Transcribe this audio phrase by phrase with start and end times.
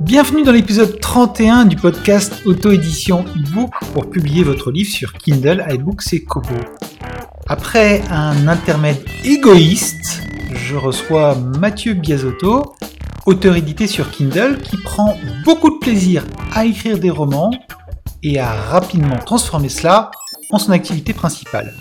[0.00, 6.12] Bienvenue dans l'épisode 31 du podcast Auto-édition e-book pour publier votre livre sur Kindle, iBooks
[6.12, 6.54] et Kobo.
[7.46, 12.74] Après un intermède égoïste, je reçois Mathieu Biasotto,
[13.26, 17.50] auteur édité sur Kindle, qui prend beaucoup de plaisir à écrire des romans
[18.22, 20.10] et à rapidement transformer cela
[20.50, 21.74] en son activité principale.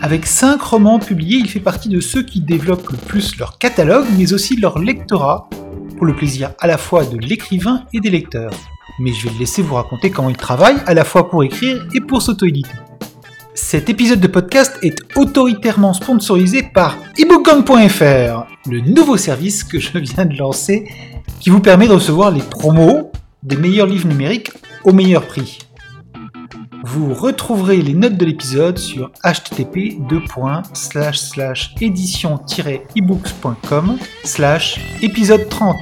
[0.00, 4.06] Avec 5 romans publiés, il fait partie de ceux qui développent le plus leur catalogue,
[4.16, 5.48] mais aussi leur lectorat
[5.96, 8.52] pour le plaisir à la fois de l'écrivain et des lecteurs.
[9.00, 11.84] Mais je vais le laisser vous raconter comment il travaille à la fois pour écrire
[11.94, 12.70] et pour s'auto-éditer.
[13.54, 20.26] Cet épisode de podcast est autoritairement sponsorisé par ebookgang.fr, le nouveau service que je viens
[20.26, 20.88] de lancer
[21.40, 23.10] qui vous permet de recevoir les promos
[23.42, 24.50] des meilleurs livres numériques
[24.84, 25.58] au meilleur prix.
[26.84, 29.98] Vous retrouverez les notes de l'épisode sur http
[31.80, 32.40] édition
[32.96, 35.76] ebookscom slash épisode 30.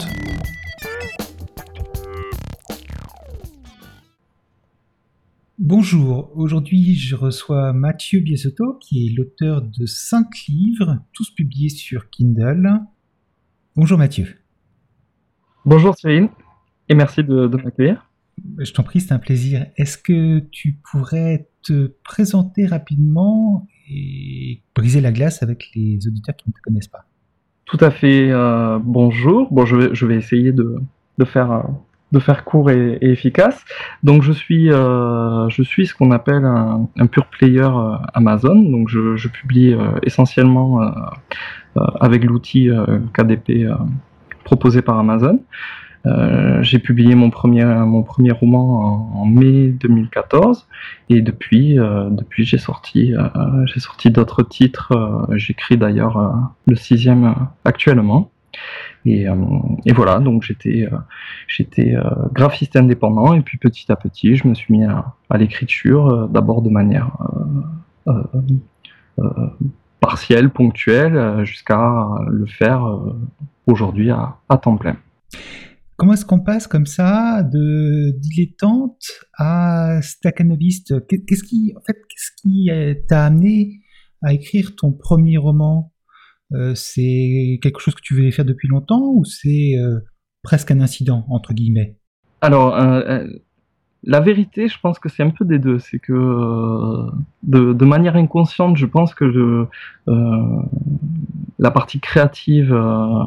[5.58, 12.10] Bonjour, aujourd'hui je reçois Mathieu Biasotto qui est l'auteur de 5 livres, tous publiés sur
[12.10, 12.80] Kindle.
[13.74, 14.26] Bonjour Mathieu.
[15.64, 16.28] Bonjour Céline,
[16.90, 18.06] et merci de, de m'accueillir.
[18.58, 19.66] Je t'en prie, c'est un plaisir.
[19.78, 26.50] Est-ce que tu pourrais te présenter rapidement et briser la glace avec les auditeurs qui
[26.50, 27.06] ne te connaissent pas?
[27.64, 28.30] Tout à fait.
[28.30, 29.50] Euh, bonjour.
[29.50, 30.76] Bon, je vais, je vais essayer de,
[31.16, 31.62] de faire, euh,
[32.12, 33.64] de faire court et, efficace.
[34.02, 37.68] Donc, je suis, euh, je suis ce qu'on appelle un, un pure player
[38.14, 38.56] Amazon.
[38.56, 40.80] Donc, je, publie essentiellement
[42.00, 42.70] avec l'outil
[43.12, 43.68] KDP
[44.44, 45.40] proposé par Amazon.
[46.06, 50.68] Euh, j'ai publié mon premier, mon premier roman en, mai 2014
[51.08, 53.26] et depuis, euh, depuis j'ai sorti, euh,
[53.66, 54.92] j'ai sorti d'autres titres.
[55.32, 57.34] J'écris d'ailleurs le sixième
[57.64, 58.30] actuellement.
[59.04, 59.26] Et,
[59.84, 60.88] et, voilà, donc j'étais
[61.46, 61.94] j'étais
[62.32, 66.70] graphiste indépendant et puis petit à petit je me suis mis à, l'écriture, d'abord de
[66.70, 67.16] manière
[70.00, 72.84] partielle, ponctuelle, jusqu'à le faire
[73.66, 74.96] aujourd'hui à, temps plein.
[75.96, 79.02] Comment est-ce qu'on passe comme ça de dilettante
[79.38, 81.06] à staccanoviste?
[81.06, 82.70] Qu'est-ce qui, en fait, qu'est-ce qui
[83.08, 83.80] t'a amené
[84.22, 85.92] à écrire ton premier roman?
[85.92, 85.95] euh,
[86.74, 89.98] C'est quelque chose que tu voulais faire depuis longtemps ou c'est euh,
[90.42, 91.96] presque un incident entre guillemets?
[92.40, 93.26] Alors, euh,
[94.06, 95.78] la vérité, je pense que c'est un peu des deux.
[95.80, 97.10] C'est que euh,
[97.42, 99.66] de, manière inconsciente, je pense que
[100.08, 100.62] euh,
[101.58, 103.24] la partie créative, euh,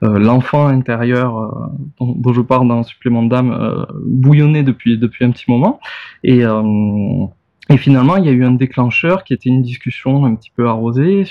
[0.00, 5.80] l'enfant intérieur dont, je parle dans Supplément d'âme, bouillonnait depuis, depuis un petit moment.
[6.24, 6.42] Et,
[7.70, 10.68] et finalement, il y a eu un déclencheur qui était une discussion un petit peu
[10.68, 11.24] arrosée.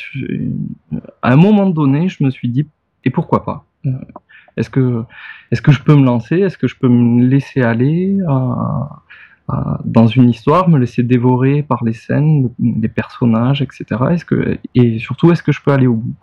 [1.22, 2.68] À un moment donné, je me suis dit,
[3.04, 3.66] et pourquoi pas
[4.58, 5.04] est-ce que,
[5.52, 6.40] est-ce que je peux me lancer?
[6.40, 8.18] Est-ce que je peux me laisser aller
[9.86, 14.02] dans une histoire, me laisser dévorer par les scènes, les personnages, etc.
[14.76, 16.16] Et surtout, est-ce que je peux aller au bout?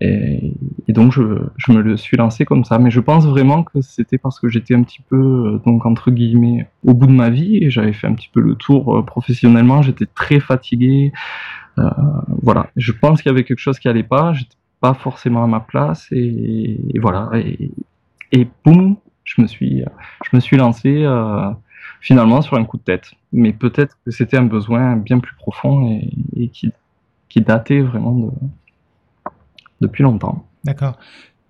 [0.00, 0.52] Et,
[0.88, 1.22] donc, je,
[1.56, 2.78] je, me le suis lancé comme ça.
[2.78, 6.68] Mais je pense vraiment que c'était parce que j'étais un petit peu, donc entre guillemets,
[6.84, 9.82] au bout de ma vie et j'avais fait un petit peu le tour euh, professionnellement.
[9.82, 11.12] J'étais très fatigué.
[11.78, 11.88] Euh,
[12.42, 12.70] voilà.
[12.76, 14.32] Je pense qu'il y avait quelque chose qui allait pas.
[14.32, 17.70] J'étais pas forcément à ma place et, voilà et,
[18.32, 19.82] et, boum je me suis
[20.30, 21.50] je me suis lancé euh,
[22.00, 25.98] finalement sur un coup de tête mais peut-être que c'était un besoin bien plus profond
[26.34, 26.72] et, qui,
[27.28, 28.30] qui datait vraiment de,
[29.80, 30.48] depuis longtemps.
[30.64, 30.98] D'accord.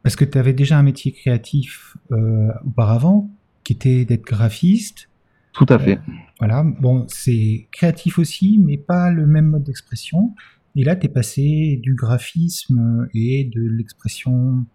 [0.03, 3.31] Parce que tu avais déjà un métier créatif euh, auparavant
[3.65, 5.09] qui était d'être graphiste.
[5.53, 5.99] Tout à fait.
[5.99, 6.63] Euh, voilà.
[6.63, 10.35] Bon c'est créatif aussi mais pas le même mode d'expression.
[10.79, 14.67] Et là, tu es passé du graphisme et de l'expression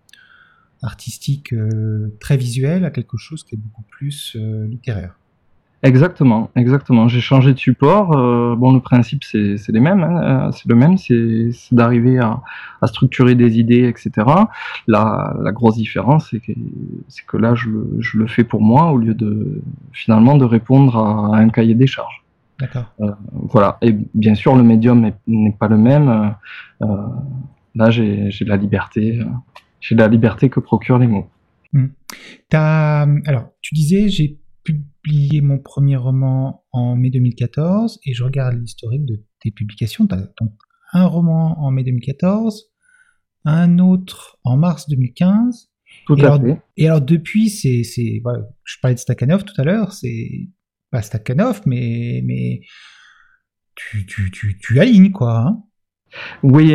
[0.81, 5.20] artistique euh, très visuelle à quelque chose qui est beaucoup plus littéraire.
[5.83, 7.07] Exactement, exactement.
[7.07, 8.15] J'ai changé de support.
[8.15, 12.41] Euh, bon, le principe c'est les mêmes, hein, c'est le même, c'est d'arriver à,
[12.85, 14.11] structurer des idées, etc.
[14.87, 16.51] La, la grosse différence, c'est que,
[17.27, 19.61] que là, je le, je le, fais pour moi au lieu de
[19.91, 22.21] finalement de répondre à un cahier des charges.
[22.61, 22.85] D'accord.
[22.99, 23.77] Euh, voilà.
[23.81, 26.09] Et bien sûr, le médium n'est pas le même.
[26.09, 27.07] Euh, euh,
[27.73, 29.19] là, j'ai la liberté.
[29.79, 31.27] j'ai la liberté que procurent les mots.
[31.73, 31.87] Hmm.
[32.51, 34.37] Alors, tu disais, j'ai
[35.03, 40.07] publié mon premier roman en mai 2014 et je regarde l'historique de tes publications.
[40.07, 40.27] Tu as
[40.93, 42.71] un roman en mai 2014,
[43.45, 45.69] un autre en mars 2015
[46.05, 46.61] Tout et à alors, fait.
[46.77, 50.49] Et alors depuis, c'est, voilà, je parlais de Stakhanov tout à l'heure, c'est
[50.91, 52.61] pas Stakhanov, mais, mais
[53.75, 55.47] tu, tu, tu, tu alignes quoi.
[55.47, 55.63] Hein
[56.43, 56.67] oui,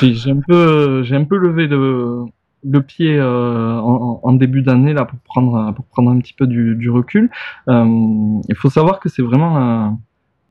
[0.00, 2.24] j'ai un peu, j'ai un peu levé le,
[2.64, 6.46] le pied euh, en, en, début d'année là pour prendre, pour prendre un petit peu
[6.46, 7.30] du, du recul.
[7.68, 9.98] Euh, il faut savoir que c'est vraiment un,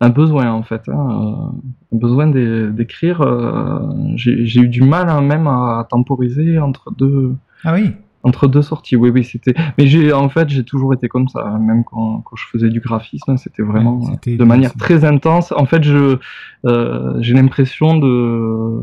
[0.02, 1.52] un, besoin en fait, hein,
[1.94, 3.22] un besoin d'écrire.
[3.22, 3.80] Euh,
[4.16, 7.36] j'ai eu du mal hein, même à temporiser entre deux.
[7.64, 7.94] Ah oui
[8.24, 8.96] entre deux sorties.
[8.96, 9.54] Oui, oui, c'était.
[9.78, 12.80] Mais j'ai, en fait, j'ai toujours été comme ça, même quand, quand je faisais du
[12.80, 15.52] graphisme, c'était vraiment ouais, de manière très intense.
[15.56, 16.18] En fait, je,
[16.66, 18.82] euh, j'ai l'impression de, euh,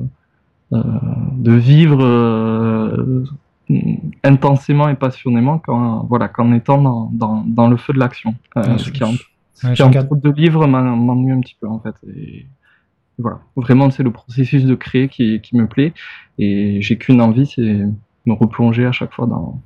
[0.72, 3.25] de vivre euh,
[4.25, 8.34] intensément et passionnément quand, voilà, qu'en étant dans, dans, dans, le feu de l'action.
[8.56, 11.94] Euh, ce qui, en, ouais, qui en de livres m'ennuie un petit peu, en fait.
[12.08, 12.46] Et,
[13.19, 15.93] voilà, vraiment, c'est le processus de créer qui, qui me plaît,
[16.38, 17.84] et j'ai qu'une envie, c'est
[18.26, 19.61] me replonger à chaque fois dans,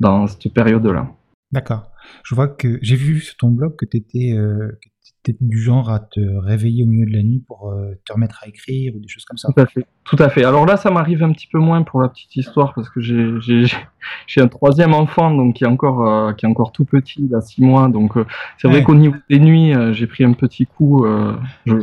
[0.00, 1.08] dans cette période-là.
[1.52, 1.90] D'accord.
[2.24, 4.78] Je vois que j'ai vu sur ton blog que tu étais, euh,
[5.40, 8.48] du genre à te réveiller au milieu de la nuit pour euh, te remettre à
[8.48, 9.48] écrire ou des choses comme ça.
[9.54, 9.86] Tout à fait.
[10.04, 10.44] Tout à fait.
[10.44, 14.40] Alors là, ça m'arrive un petit peu moins pour la petite histoire parce que j'ai
[14.40, 17.40] un troisième enfant donc qui est encore euh, qui est encore tout petit, il a
[17.40, 17.88] six mois.
[17.88, 18.26] Donc euh,
[18.58, 21.04] c'est vrai qu'au niveau des nuits, euh, j'ai pris un petit coup.
[21.04, 21.36] euh,
[21.66, 21.74] je,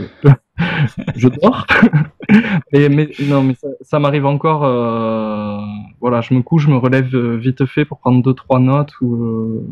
[1.15, 1.65] je dors.
[2.73, 4.63] mais, mais non, mais ça, ça m'arrive encore.
[4.65, 5.59] euh,
[6.01, 8.91] voilà, je me couche, je me relève euh, vite fait pour prendre deux trois notes
[9.01, 9.67] ou euh,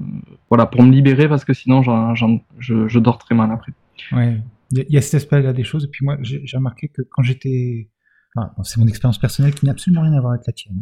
[0.50, 3.74] voilà pour me libérer parce que sinon je, je dors très mal après.
[4.12, 4.38] Ouais.
[4.72, 5.86] Il y a- cet aspect-là des choses.
[5.86, 7.90] Et puis moi, j'ai remarqué que quand j'étais.
[8.36, 10.76] bon, c'est mon expérience personnelle qui n'a absolument rien à voir avec la tienne.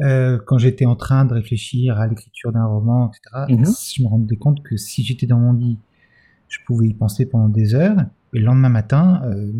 [0.00, 0.06] hein.
[0.06, 3.64] Euh, quand j'étais en train de réfléchir à l'écriture d'un roman, etc., Mhm.
[3.96, 5.78] je me rendais compte que si j'étais dans mon lit,
[6.48, 7.96] je pouvais y penser pendant des heures.
[8.34, 9.50] Et le lendemain matin, euh,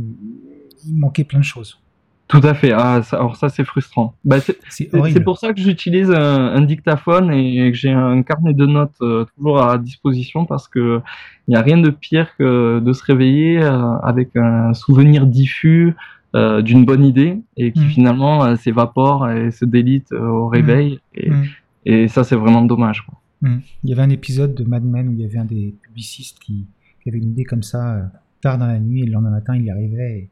[0.86, 1.78] il manquait plein de choses.
[2.26, 2.72] Tout à fait.
[2.72, 4.14] Ah, ça- alors ça c'est frustrant.
[4.24, 8.64] Bah, c'est pour ça que j'utilise un, un dictaphone et que j'ai un carnet de
[8.66, 11.00] notes euh, toujours à disposition parce que
[11.46, 15.94] il n'y a rien de pire que de se réveiller euh, avec un souvenir diffus
[16.34, 17.88] euh, d'une bonne idée et qui Mhm.
[17.90, 21.44] finalement s'évapore et se délite au réveil et, Mm.
[21.84, 23.02] et ça c'est vraiment dommage.
[23.02, 23.20] Quoi.
[23.42, 23.58] Mm.
[23.84, 26.38] Il y avait un épisode de Mad Men où il y avait un des publicistes
[26.40, 26.64] qui,
[27.02, 28.10] qui avait une idée comme ça
[28.44, 30.30] tard dans la nuit et le lendemain matin il arrivait et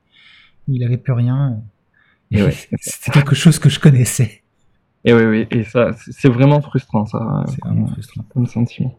[0.69, 1.63] il n'avait plus rien.
[2.31, 2.55] Et ouais.
[2.81, 4.43] C'était quelque chose que je connaissais.
[5.05, 8.25] Et oui oui et ça c'est vraiment frustrant ça C'est vraiment frustrant.
[8.33, 8.99] comme sentiment.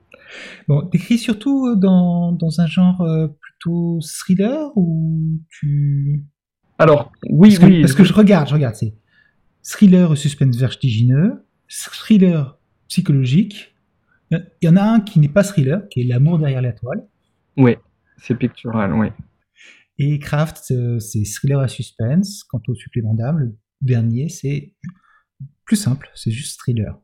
[0.67, 6.23] Bon, t'écris surtout euh, dans, dans un genre euh, plutôt thriller ou tu...
[6.79, 8.93] Alors oui Parce que, oui parce que je regarde, je regarde, c'est
[9.61, 12.57] thriller suspense vertigineux, thriller
[12.89, 13.69] psychologique.
[14.31, 17.03] Il y en a un qui n'est pas thriller, qui est L'amour derrière la toile.
[17.57, 17.77] ouais
[18.17, 19.07] c'est pictural oui.
[19.99, 22.43] Et Craft, euh, c'est thriller à suspense.
[22.43, 24.73] Quant au supplément d'âme, le dernier, c'est
[25.65, 26.97] plus simple, c'est juste thriller.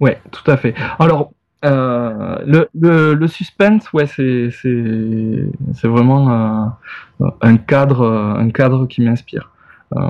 [0.00, 0.74] Ouais, tout à fait.
[0.98, 1.32] Alors,
[1.64, 4.50] euh, le, le, le suspense, ouais, c'est
[5.84, 6.72] vraiment
[7.20, 9.50] euh, un cadre un cadre qui m'inspire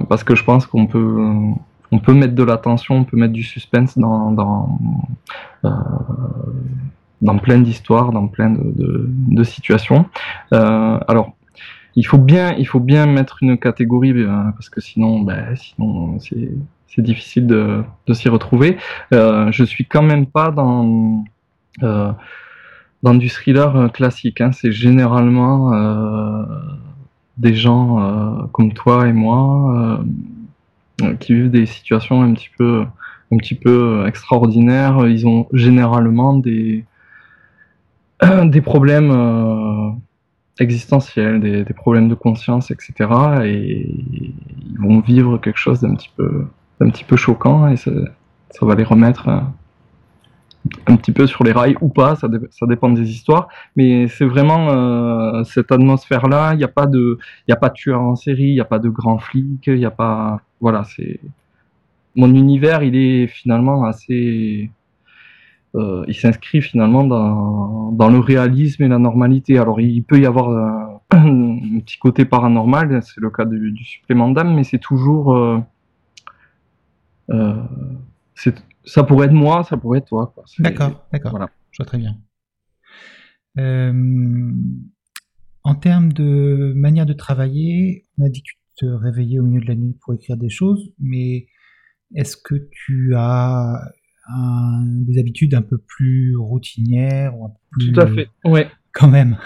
[0.08, 1.26] parce que je pense qu'on peut
[1.90, 4.78] on peut mettre de la tension, on peut mettre du suspense dans dans
[7.22, 10.06] dans plein d'histoires, dans plein de, de, situations.
[10.52, 11.32] Euh, alors
[11.94, 16.18] il faut bien, il faut bien mettre une catégorie euh, parce que sinon, ben, sinon
[16.18, 18.76] c'est, difficile de, de s'y retrouver.
[19.14, 21.24] Euh, je suis quand même pas dans
[21.82, 22.12] euh,
[23.02, 24.42] dans du thriller classique.
[24.42, 24.52] Hein.
[24.52, 25.72] C'est généralement
[27.38, 30.04] des gens comme toi et moi
[31.18, 32.84] qui vivent des situations un petit peu
[33.32, 35.08] un petit peu extraordinaires.
[35.08, 36.84] Ils ont généralement des
[38.46, 39.90] des problèmes euh,
[40.60, 42.92] existentiels, des, problèmes de conscience, etc.
[43.44, 43.88] Et
[44.70, 46.46] ils vont vivre quelque chose d'un petit peu,
[46.78, 47.90] petit peu choquant et ça,
[48.50, 49.40] ça va les remettre euh,
[50.86, 53.48] un petit peu sur les rails ou pas, ça, ça dépend des histoires.
[53.76, 56.54] Mais c'est vraiment euh, cette atmosphère-là.
[56.54, 58.64] Il n'y a pas de, il a pas de tueur en série, il n'y a
[58.64, 61.20] pas de grand flic, il n'y a pas, voilà, c'est
[62.14, 64.70] mon univers, il est finalement assez
[65.74, 69.58] euh, il s'inscrit finalement dans, dans le réalisme et la normalité.
[69.58, 73.84] Alors il peut y avoir euh, un petit côté paranormal, c'est le cas du, du
[73.84, 75.34] supplément d'âme, mais c'est toujours...
[75.34, 75.58] euh,
[77.30, 77.54] euh,
[78.84, 80.34] ça pourrait être moi, ça pourrait être toi.
[80.58, 81.30] D'accord, d'accord.
[81.30, 81.50] Voilà.
[81.70, 82.16] Je vois très bien.
[85.64, 89.60] En termes de manière de travailler, on a dit que tu te réveillais au milieu
[89.60, 91.46] de la nuit pour écrire des choses, mais
[92.14, 93.92] est-ce que tu as
[94.28, 97.92] un- des habitudes un peu plus routinières ou un peu plus...
[97.92, 98.68] Tout à fait, ouais.
[98.92, 99.36] Quand même.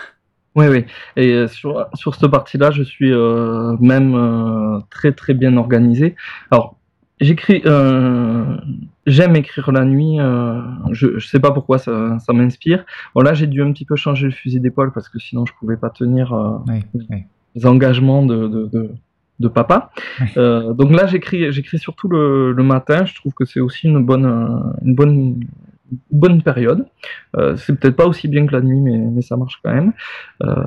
[0.54, 0.84] Oui, oui.
[1.16, 6.16] Et euh, sur, sur cette partie-là, je suis euh, même euh, très très bien organisé.
[6.50, 6.76] Alors,
[7.18, 8.58] J'écris, euh,
[9.06, 10.20] j'aime écrire la nuit.
[10.20, 10.60] Euh,
[10.92, 12.84] je, ne sais pas pourquoi ça, m'inspire.
[13.14, 15.52] Bon là, j'ai dû un petit peu changer le fusil d'épaule parce que sinon je
[15.58, 16.58] pouvais pas tenir euh,
[17.54, 18.90] les engagements de, de,
[19.48, 19.90] papa.
[20.36, 23.04] donc là, j'écris, j'écris surtout le, matin.
[23.04, 24.26] Je trouve que c'est aussi une bonne,
[24.82, 25.40] une bonne,
[26.10, 26.86] bonne période.
[27.56, 29.92] c'est peut-être pas aussi bien que la nuit, mais, mais ça marche quand même.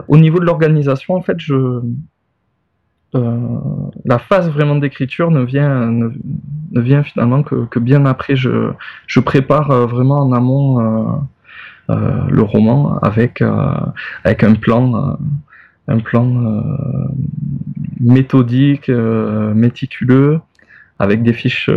[0.07, 1.81] au niveau de l'organisation, en fait, je
[3.15, 3.37] euh,
[4.05, 6.11] la phase vraiment d'écriture ne vient, ne,
[6.79, 8.35] vient finalement que, bien après.
[8.35, 8.71] Je,
[9.07, 11.25] je prépare euh, vraiment en amont
[11.89, 11.95] euh,
[12.29, 13.43] le roman avec,
[14.23, 15.17] avec un plan,
[15.87, 16.63] un plan
[17.99, 20.39] méthodique, méticuleux,
[20.99, 21.69] avec des fiches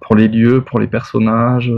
[0.00, 1.72] pour les lieux, pour les personnages,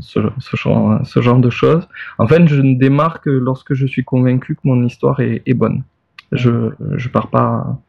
[0.00, 1.88] ce, ce, genre, ce, genre, de choses.
[2.18, 5.54] En fait, je ne démarre que lorsque je suis convaincu que mon histoire est, est
[5.54, 5.82] bonne.
[6.30, 7.82] Je ne pars pas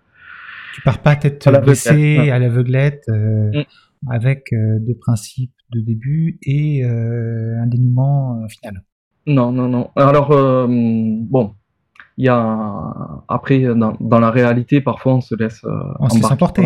[0.73, 3.63] tu pars pas tête baissée à l'aveuglette euh, mm.
[4.11, 8.83] avec euh, deux principes de début et euh, un dénouement final.
[9.27, 9.91] Non, non, non.
[9.95, 11.53] Alors, bon,
[12.17, 12.93] il y a
[13.27, 15.65] après dans, la réalité parfois on se laisse
[15.99, 16.61] on se laisse emporter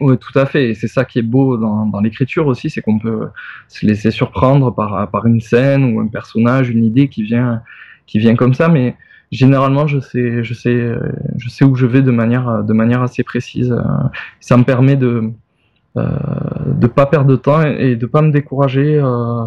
[0.00, 0.16] oui.
[0.18, 0.70] tout à fait.
[0.70, 3.28] Et c'est ça qui est beau dans, dans l'écriture aussi c'est qu'on peut
[3.68, 7.62] se laisser surprendre par, par une scène ou un personnage une idée qui vient
[8.06, 8.68] qui vient comme ça.
[8.68, 8.96] Mais
[9.30, 10.94] généralement je sais je sais
[11.36, 13.76] je sais où je vais de manière de manière assez précise.
[14.40, 15.32] Ça me permet de
[15.98, 16.06] euh,
[16.66, 19.44] de pas perdre de temps et, de pas me décourager euh,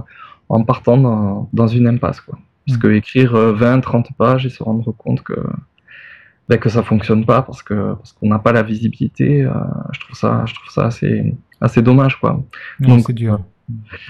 [0.49, 2.81] en partant dans, dans, une impasse quoi parce mm.
[2.81, 5.33] que écrire 20 euh, 30 pages et se rendre compte que
[6.49, 9.47] ben, que ça fonctionne pas parce que parce qu'on n'a pas la visibilité
[9.93, 12.43] je trouve ça je trouve ça assez assez dommage quoi
[12.79, 13.39] donc c'est dur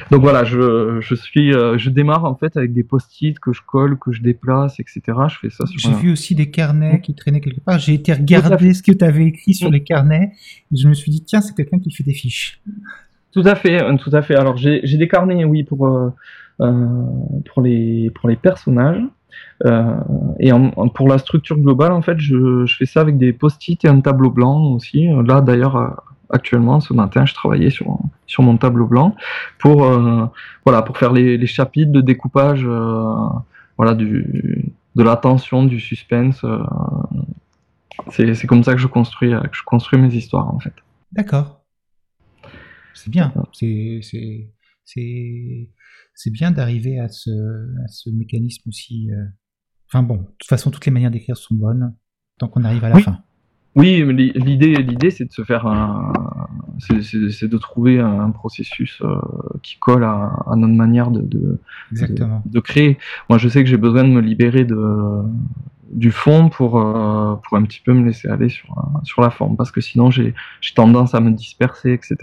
[0.09, 3.61] donc voilà, je, je suis, euh, je démarre en fait avec des post-it que je
[3.65, 5.01] colle, que je déplace, etc.
[5.29, 5.63] Je fais ça.
[5.75, 7.79] J'ai vu aussi des carnets qui traînaient quelque part.
[7.79, 9.73] J'ai été regarder ce que tu avais écrit sur mm.
[9.73, 10.31] les carnets
[10.71, 12.61] et je me suis dit tiens, c'est quelqu'un qui fait des fiches.
[13.31, 14.35] Tout à fait, euh, tout à fait.
[14.35, 16.09] Alors j'ai des carnets, oui, pour euh,
[16.61, 19.03] pour les pour les personnages.
[20.39, 20.51] et
[20.95, 24.01] pour la structure globale, en fait, je, je fais ça avec des post-it et un
[24.01, 25.07] tableau blanc aussi.
[25.25, 26.01] Là, d'ailleurs,
[26.31, 29.15] actuellement, ce matin, je travaillais sur, sur mon tableau blanc
[29.59, 30.25] pour, euh,
[30.65, 33.13] voilà, pour faire les, chapitres de découpage euh,
[33.77, 36.43] voilà, du, de l'attention, du suspense.
[36.43, 36.63] Euh.
[38.09, 40.73] c'est comme ça que je, construis, que je construis mes histoires, en fait.
[41.11, 41.61] D'accord.
[42.93, 43.33] C'est bien.
[43.53, 44.01] C'est
[46.29, 47.31] bien d'arriver à ce,
[47.83, 49.09] à ce mécanisme aussi.
[49.87, 51.93] Enfin bon, de toute façon, toutes les manières d'écrire sont bonnes
[52.37, 53.19] tant qu'on arrive à la fin.
[53.75, 54.03] Oui,
[54.35, 56.11] l'idée, l'idée, c'est de se faire un,
[56.79, 59.15] c'est de trouver un processus euh,
[59.63, 61.59] qui colle à, notre manière de, de,
[61.91, 62.97] de, créer.
[63.29, 64.77] Moi, je sais que j'ai besoin de me libérer de,
[65.89, 69.55] du fond pour, euh, pour un petit peu me laisser aller sur, sur la forme,
[69.55, 70.33] parce que sinon, j'ai
[70.75, 72.17] tendance à me disperser, etc.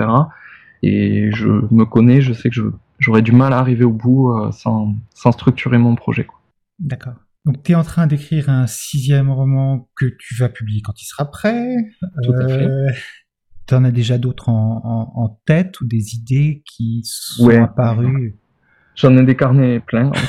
[0.82, 4.50] Et je me connais, je sais que j'aurais du mal à arriver au bout euh,
[4.52, 6.26] sans, sans structurer mon projet.
[6.78, 7.14] D'accord.
[7.44, 11.06] Donc, tu es en train d'écrire un sixième roman que tu vas publier quand il
[11.06, 11.76] sera prêt.
[12.22, 12.66] Tout à fait.
[12.66, 12.90] Euh,
[13.66, 18.38] tu en as déjà d'autres en, tête ou des idées qui sont apparues?
[18.94, 20.12] J'en ai des carnets pleins.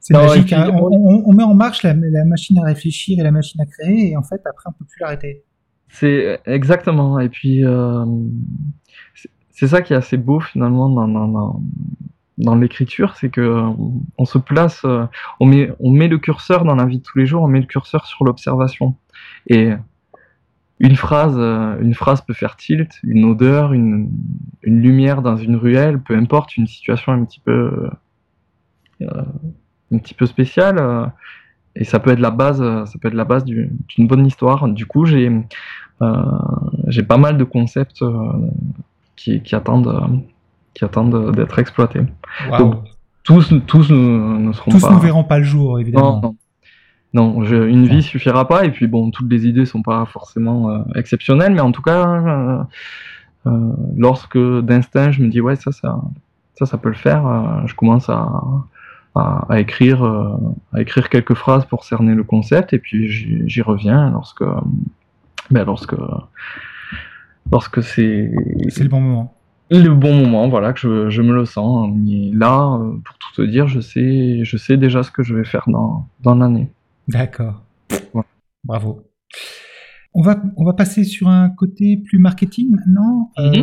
[0.00, 0.52] C'est magique.
[0.52, 0.70] Hein.
[0.72, 4.22] on, met en marche la, machine à réfléchir et la machine à créer, et en
[4.22, 5.44] fait, après, on peut plus l'arrêter.
[5.88, 7.18] C'est exactement.
[7.18, 8.04] Et puis, euh,
[9.58, 11.60] c'est ça qui est assez beau finalement dans,
[12.38, 13.64] dans, l'écriture, c'est que
[14.16, 15.04] on se place, euh,
[15.40, 17.58] on met, on met le curseur dans la vie de tous les jours, on met
[17.58, 18.94] le curseur sur l'observation.
[19.48, 19.72] Et
[20.78, 24.08] une phrase, euh, une phrase peut faire tilt, une odeur, une,
[24.62, 27.90] une lumière dans une ruelle, peu importe, une situation un petit peu,
[29.00, 29.22] euh,
[29.90, 31.10] un petit peu spéciale.
[31.74, 34.68] et ça peut être la base, ça peut être la base d'une bonne histoire.
[34.68, 35.32] Du coup, j'ai,
[36.86, 38.04] j'ai pas mal de concepts
[39.18, 40.22] qui, qui attendent
[40.78, 42.02] qui attendent d'être exploités.
[42.56, 42.84] Donc,
[43.24, 44.78] tous, tous ne, seront pas.
[44.78, 46.20] Tous ne verront pas le jour, évidemment.
[47.12, 47.44] Non, non.
[47.44, 48.64] une vie suffira pas.
[48.64, 52.08] Et puis bon, toutes les idées sont pas forcément euh, exceptionnelles, mais en tout cas,
[52.08, 52.62] euh,
[53.46, 56.00] euh, lorsque d'instinct je me dis ouais ça, ça,
[56.54, 58.40] ça, ça peut le faire, je commence à,
[59.14, 60.02] à, écrire,
[60.72, 64.44] à écrire quelques phrases pour cerner le concept, et puis j'y reviens lorsque,
[65.50, 65.94] ben, lorsque,
[67.52, 68.30] lorsque c'est.
[68.68, 69.38] C'est le bon moment
[69.70, 71.90] le bon moment, voilà, que je, me le sens.
[71.94, 75.34] Mais là, euh, pour tout te dire, je sais, je sais déjà ce que je
[75.34, 76.70] vais faire dans, dans l'année.
[77.08, 77.64] D'accord.
[78.64, 79.02] Bravo.
[80.14, 83.30] On va, on va passer sur un côté plus marketing maintenant.
[83.38, 83.54] Mhm.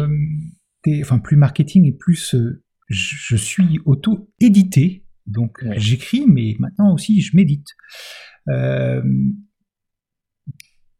[0.88, 5.04] Euh, enfin, plus marketing et plus euh, je, suis auto-édité.
[5.26, 7.70] Donc, j'écris, mais maintenant aussi, je médite.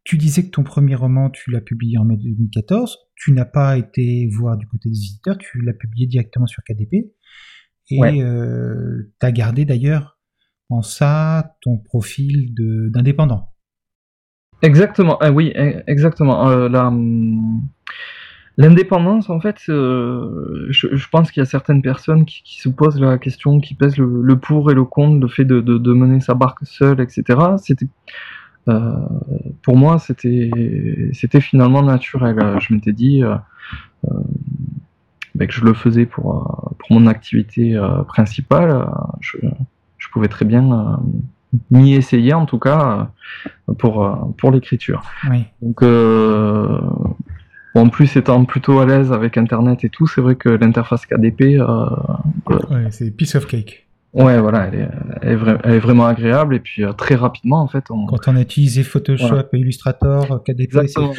[0.06, 2.96] Tu disais que ton premier roman, tu l'as publié en mai 2014.
[3.16, 7.12] Tu n'as pas été voir du côté des éditeurs, tu l'as publié directement sur KDP.
[7.90, 10.16] Et euh, tu as gardé d'ailleurs
[10.70, 12.54] en ça ton profil
[12.92, 13.50] d'indépendant.
[14.62, 16.50] Exactement, ah oui, e, exactement.
[16.50, 17.62] Euh, hum,
[18.56, 23.18] l'indépendance, en fait, euh, je, pense qu'il y a certaines personnes qui, se posent la
[23.18, 26.64] question, qui pèsent le, pour et le contre, le fait de, de mener sa barque
[26.64, 27.38] seule, etc.
[27.58, 27.88] C'était euh,
[29.62, 30.50] pour moi, c'était
[31.12, 32.36] c'était finalement naturel.
[32.60, 33.36] Je m'étais dit euh,
[34.04, 34.14] euh,
[35.34, 38.88] ben, que je le faisais pour, pour mon activité principale.
[39.20, 39.38] Je,
[39.98, 41.00] je, pouvais très bien
[41.70, 43.10] m'y essayer, en tout cas,
[43.78, 45.02] pour, pour l'écriture.
[45.30, 45.44] Oui.
[45.62, 45.82] Donc,
[47.74, 51.60] en plus, étant plutôt à l'aise avec Internet et tout, c'est vrai que l'interface KDP.
[52.48, 53.85] ouais, c'est piece of cake.
[54.16, 54.70] Ouais, voilà,
[55.20, 57.84] elle est, vraiment agréable et puis euh, très rapidement en fait.
[57.88, 61.12] Quand on a utilisé Photoshop Illustrator, KDP, exactement,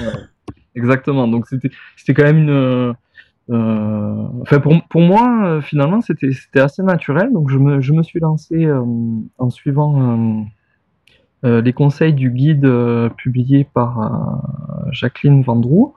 [0.75, 1.27] exactement.
[1.27, 2.49] Donc c'était c'était quand même une.
[2.49, 2.93] Euh,
[3.49, 7.31] euh, enfin pour, pour moi finalement c'était c'était assez naturel.
[7.31, 8.67] Donc je me je me suis lancé
[9.37, 10.47] en suivant
[11.43, 12.67] les conseils du guide
[13.15, 14.41] publié par
[14.91, 15.93] Jacqueline Vendroux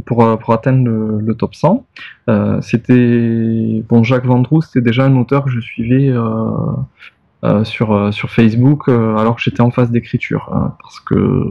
[0.00, 1.86] pour, euh, pour atteindre le, top 100.
[2.28, 8.30] Euh, c'était bon, Jacques Vendroux, c'était déjà un auteur que je suivais euh, sur, sur
[8.30, 11.44] Facebook alors que j'étais en phase d'écriture parce que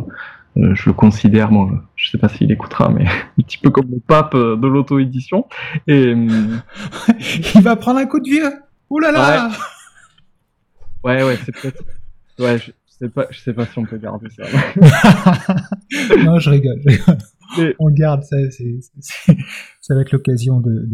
[0.56, 3.08] je le considère, moi, je sais pas s'il écoutera, mais
[3.40, 5.48] un petit peu comme le pape de l'auto-édition.
[5.88, 6.14] Et
[7.56, 8.54] il va prendre un coup de vieux.
[8.90, 9.52] Ouh là là.
[11.04, 11.84] Ouais, ouais, c'est peut-être.
[12.40, 14.44] Ouais, je, sais pas, je sais pas si on peut garder ça.
[16.24, 16.82] non, je rigole.
[17.79, 18.38] On le garde, ça,
[19.81, 20.88] ça va être l'occasion de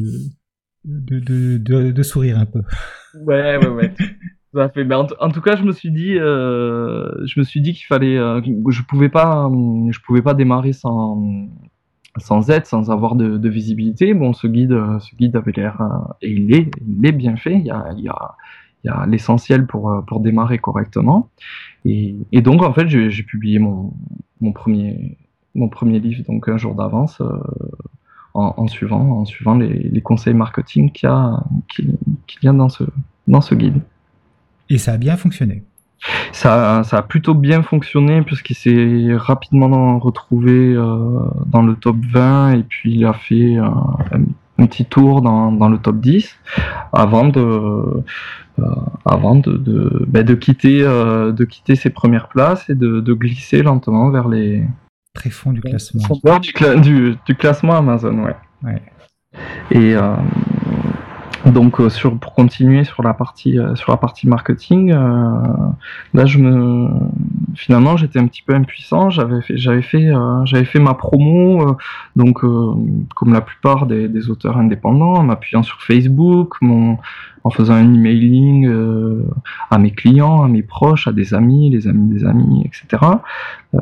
[0.86, 2.62] de, de, de, sourire un peu.
[3.14, 3.94] Ouais, ouais, ouais.
[4.54, 4.84] Ça fait.
[4.84, 8.18] Mais en, tout cas, je me suis dit, euh, je me suis dit qu'il fallait,
[8.18, 9.48] euh, je pouvais pas,
[9.92, 11.50] je pouvais pas démarrer sans
[12.18, 14.16] sans aide, sans avoir de, visibilité.
[14.16, 15.80] Bon, ce guide, ce guide avait l'air,
[16.24, 17.54] et il est, il est bien fait.
[17.54, 18.36] Il y a, il y a,
[18.84, 21.30] il y a l'essentiel pour pour démarrer correctement.
[21.86, 23.94] Et, et donc, en fait, j'ai publié mon
[24.42, 25.18] mon premier
[25.60, 27.28] mon premier livre, donc un jour d'avance, euh,
[28.34, 31.98] en, suivant, en suivant les, conseils marketing qu'il y a, qu'il
[32.44, 32.84] y a dans, ce,
[33.28, 33.82] dans ce guide.
[34.70, 35.64] Et ça a bien fonctionné
[36.32, 42.54] ça, ça, a plutôt bien fonctionné puisqu'il s'est rapidement retrouvé euh, dans le top 20
[42.54, 44.24] et puis il a fait un,
[44.56, 46.38] petit tour dans, dans, le top 10
[46.94, 48.04] avant de, euh,
[49.06, 53.62] avant de, de, ben de quitter, de quitter ses premières places et de, de glisser
[53.62, 54.64] lentement vers les,
[55.20, 56.02] Très fond du classement.
[56.78, 58.36] Du, du, classement Amazon, ouais.
[58.64, 58.82] ouais.
[59.70, 60.16] Et euh,
[61.46, 66.38] donc euh, sur, pour continuer sur la partie euh, sur la partie marketing, là je
[66.40, 66.88] me
[67.54, 69.10] finalement j'étais un petit peu impuissant.
[69.10, 70.10] J'avais fait j'avais fait
[70.46, 71.76] j'avais fait ma promo
[72.16, 76.98] donc comme la plupart des, des auteurs indépendants en m'appuyant sur Facebook, mon
[77.44, 79.24] en faisant un emailing euh,
[79.70, 83.04] à mes clients, à mes proches, à des amis, les amis des amis, etc.
[83.74, 83.80] Euh,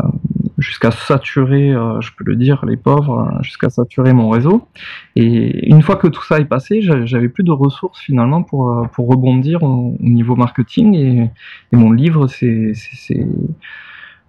[0.57, 4.67] jusqu'à saturer, euh, je peux le dire, les pauvres, jusqu'à saturer mon réseau.
[5.15, 9.07] Et une fois que tout ça est passé, j'avais plus de ressources finalement pour, pour
[9.07, 11.31] rebondir au, niveau marketing et,
[11.71, 12.73] et mon livre, c'est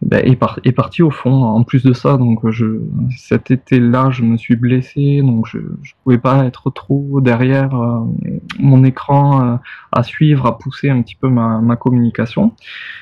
[0.00, 1.42] ben, est, parti au fond.
[1.42, 2.80] En plus de ça, donc je,
[3.16, 5.64] cet été-là, je me suis blessé, donc je ne
[6.04, 8.04] pouvais pas être trop derrière euh,
[8.60, 9.56] mon écran euh,
[9.90, 12.52] à suivre, à pousser un petit peu ma, communication.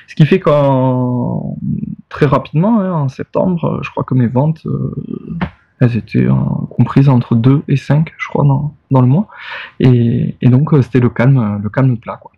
[0.07, 1.55] Ce qui fait qu'en
[2.09, 4.95] très rapidement, hein, en septembre, je crois que mes ventes, euh,
[5.79, 6.27] elles étaient
[6.71, 9.27] comprises entre 2 et 5, je crois, dans, dans le mois.
[9.79, 12.19] Et, donc, c'était le calme, le calme plat.
[12.19, 12.31] Quoi.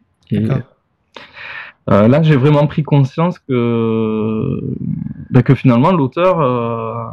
[1.89, 4.60] Euh, là, j'ai vraiment pris conscience que,
[5.30, 7.04] ben, que finalement, l'auteur, euh,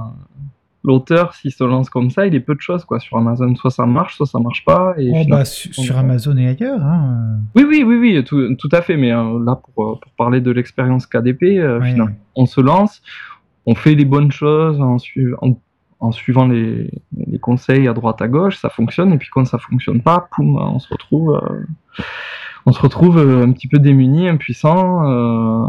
[0.84, 3.00] l'auteur, s'il se lance comme ça, il est peu de choses quoi.
[3.00, 4.94] Sur Amazon, soit ça marche, soit ça marche pas.
[4.98, 6.82] Et oh, bah, sur Amazon et ailleurs.
[6.84, 7.38] Hein.
[7.54, 8.98] Oui, oui, oui, oui, tout, tout à fait.
[8.98, 13.00] Mais euh, là, pour, pour, parler de l'expérience KDP, finalement, on se lance,
[13.64, 14.98] on fait les bonnes choses en,
[16.00, 19.14] en, suivant les, les, conseils à droite à gauche, ça fonctionne.
[19.14, 21.40] Et puis quand ça fonctionne pas, poum, on se retrouve
[22.66, 25.08] on se retrouve euh, un petit peu démuni, impuissant.
[25.08, 25.66] Euh,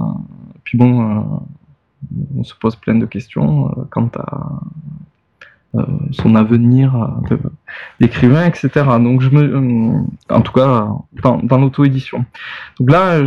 [0.64, 1.22] puis bon, euh,
[2.36, 4.62] on se pose plein de questions quant à
[6.12, 7.20] son avenir
[8.00, 8.70] d'écrivain, etc.
[9.00, 10.88] Donc je me, en tout cas
[11.22, 12.26] dans, l'auto-édition.
[12.80, 13.24] Donc là,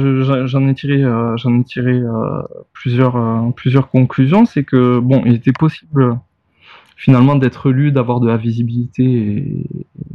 [0.46, 1.02] j'en ai tiré,
[1.36, 2.02] j'en ai tiré
[2.72, 4.46] plusieurs, plusieurs conclusions.
[4.46, 6.18] C'est que bon, il était possible
[7.00, 9.66] finalement d'être lu, d'avoir de la visibilité et,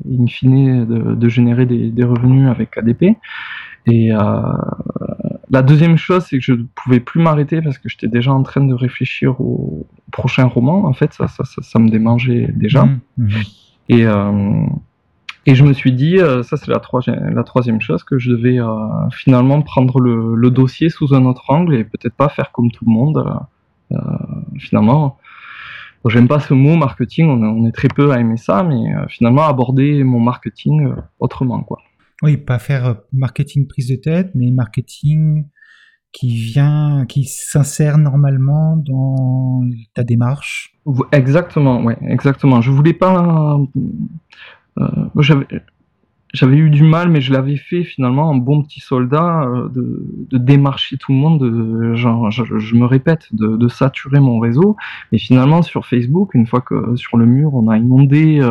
[0.08, 3.17] in fine de, générer des, revenus avec ADP.
[3.88, 4.41] Et, euh,
[5.50, 8.43] la deuxième chose, c'est que je ne pouvais plus m'arrêter parce que j'étais déjà en
[8.43, 10.86] train de réfléchir au prochain roman.
[10.86, 12.86] En fait, ça, ça, ça, me démangeait déjà.
[12.86, 13.30] Mmh, mmh.
[13.89, 14.65] Et, euh,
[15.48, 16.82] et je me suis dit, euh, ça c'est la,
[17.32, 21.50] la troisième chose, que je devais euh, finalement prendre le, le, dossier sous un autre
[21.50, 23.24] angle et peut-être pas faire comme tout le monde.
[24.58, 25.17] Finalement,
[26.10, 29.44] j'aime pas ce mot marketing, on, on, est très peu à aimer ça, mais finalement
[29.44, 31.62] aborder mon marketing autrement.
[31.63, 31.80] quoi.
[32.22, 35.46] Oui, pas faire marketing prise de tête, mais marketing
[36.15, 39.63] qui vient, qui s'insère normalement dans
[39.94, 40.74] ta démarche.
[41.12, 42.62] Exactement, ouais, exactement.
[42.62, 43.60] Je voulais pas
[44.80, 45.10] euh,
[46.36, 50.28] j'avais eu du mal, mais je l'avais fait finalement en bon petit soldat euh, de,
[50.30, 54.39] de, démarcher tout le monde, de, genre, je, je, me répète, de, de, saturer mon
[54.39, 54.76] réseau.
[55.12, 58.50] Et finalement, sur Facebook, une fois que sur le mur, on a inondé, euh,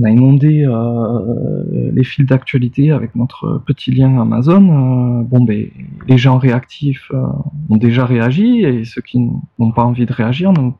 [0.00, 5.22] on a inondé euh, les fils d'actualité avec notre petit lien Amazon.
[5.22, 5.66] bon, ben,
[6.08, 7.12] les gens réactifs
[7.70, 9.18] ont déjà réagi et ceux qui
[9.58, 10.70] n'ont pas envie de réagir ne,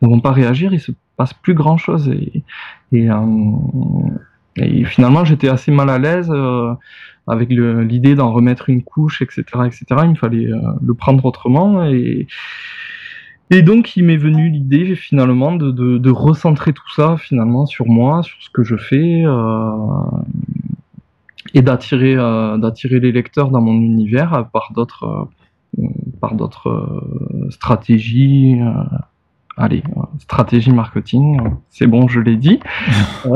[0.00, 0.72] vont pas réagir.
[0.72, 2.42] Il se passe plus grand chose et,
[2.92, 3.16] et, euh,
[4.58, 6.72] et finalement j'étais assez mal à l'aise euh,
[7.26, 9.84] avec l'idée d'en remettre une couche, etc., etc.
[10.04, 11.84] Il me fallait euh, le prendre autrement
[13.50, 18.36] et donc, il m'est venu l'idée finalement de, recentrer tout ça finalement sur moi, sur
[18.42, 19.70] ce que je fais, euh,
[21.54, 25.28] et d'attirer d'attirer les lecteurs dans mon univers par d'autres
[26.20, 27.04] par d'autres
[27.50, 28.58] stratégies,
[29.56, 29.82] allez,
[30.18, 31.40] stratégie marketing,
[31.70, 32.60] c'est bon, je l'ai dit.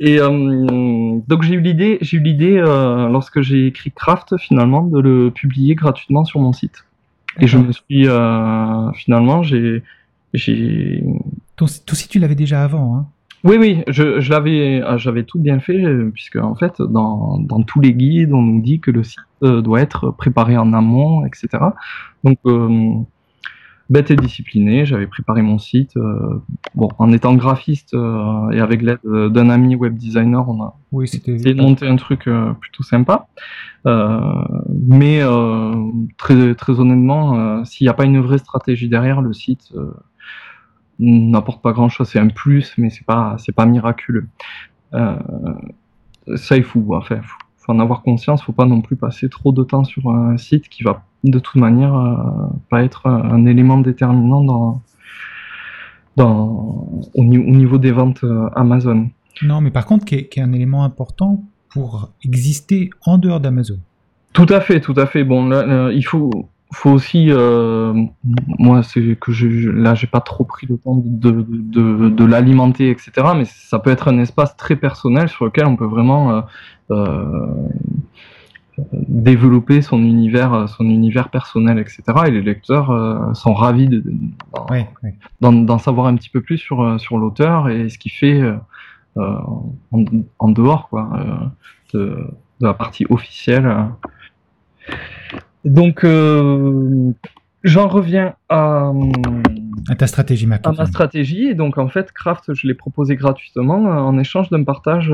[0.00, 4.82] et euh, donc j'ai eu l'idée, j'ai eu l'idée euh, lorsque j'ai écrit Craft finalement
[4.82, 6.84] de le publier gratuitement sur mon site.
[7.40, 9.82] Et je me suis euh, finalement j'ai
[10.34, 11.04] j'ai
[11.56, 13.06] ton, site tu l'avais déjà avant hein?
[13.44, 15.80] Oui, oui, je, je l'avais, j'avais tout bien fait,
[16.12, 19.80] puisque en fait, dans, dans tous les guides, on nous dit que le site doit
[19.80, 21.48] être préparé en amont, etc.
[22.24, 22.40] Donc,
[23.90, 24.84] bête et discipliné.
[24.84, 25.96] J'avais préparé mon site.
[25.96, 26.42] Euh,
[26.74, 31.04] bon, en étant graphiste euh, et avec l'aide d'un ami web designer, on a oui,
[31.04, 33.28] essayé de monter un truc euh, plutôt sympa.
[33.84, 35.22] mais
[36.16, 39.72] très, très honnêtement, s'il n'y a pas une vraie stratégie derrière, le site
[40.98, 42.08] n'apporte pas grand chose.
[42.08, 44.28] C'est un plus, mais c'est pas, c'est pas miraculeux.
[44.92, 47.20] ça, il faut, enfin,
[47.56, 48.42] faut en avoir conscience.
[48.42, 51.56] Faut pas non plus passer trop de temps sur un site qui va de toute
[51.56, 52.14] manière euh,
[52.70, 54.82] pas être un élément déterminant dans,
[56.16, 59.08] dans, au, niveau des ventes euh, Amazon.
[59.42, 63.78] Non, mais par contre, qui est, un élément important pour exister en dehors d'Amazon.
[64.32, 65.24] Tout à fait, tout à fait.
[65.24, 66.30] Bon, là, il faut,
[66.72, 67.94] faut aussi, euh,
[68.58, 72.90] moi, c'est que je, là, j'ai pas trop pris le temps de, de, de, l'alimenter,
[72.90, 73.12] etc.
[73.36, 76.42] Mais ça peut être un espace très personnel sur lequel on peut vraiment
[76.90, 77.46] euh,
[78.92, 82.02] développer son univers, son univers personnel, etc.
[82.26, 84.04] Et les lecteurs euh, sont ravis de,
[85.40, 89.38] d'en, savoir un petit peu plus sur, euh, sur l'auteur et ce qu'il fait euh,
[90.38, 91.10] en, dehors quoi,
[91.92, 92.26] de, de,
[92.60, 93.88] la partie officielle.
[95.64, 96.04] Donc,
[97.64, 98.92] j'en reviens à,
[99.88, 101.46] à ta stratégie À ma stratégie.
[101.46, 105.12] Et donc, en fait, Craft, je l'ai proposé gratuitement en échange d'un partage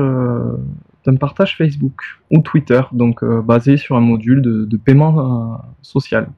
[1.05, 6.29] d'un partage Facebook ou Twitter, donc euh, basé sur un module de, paiement euh, social.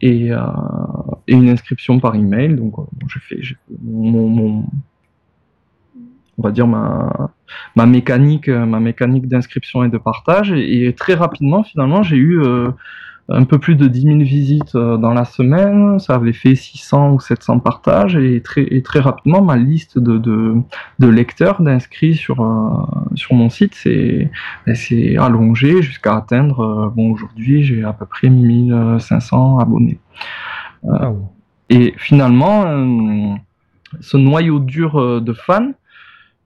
[0.00, 0.38] Et, euh,
[1.26, 2.54] et, une inscription par email.
[2.54, 2.74] Donc,
[3.08, 3.40] je fais
[3.82, 4.64] mon,
[6.38, 7.30] on va dire ma,
[7.76, 10.52] ma mécanique, ma mécanique d'inscription et de partage.
[10.52, 12.40] Et, très rapidement, finalement, j'ai eu
[13.28, 17.12] un peu plus de 10 000 visites euh, dans la semaine, ça avait fait 600
[17.12, 20.54] ou 700 partages et très, et très rapidement ma liste de, de,
[20.98, 22.70] de lecteurs, d'inscrits sur, euh,
[23.14, 24.30] sur mon site s'est
[24.66, 24.76] ben,
[25.18, 29.98] allongée jusqu'à atteindre, euh, bon aujourd'hui j'ai à peu près 1500 abonnés.
[31.70, 32.64] Et finalement,
[34.00, 35.72] ce noyau dur de fans,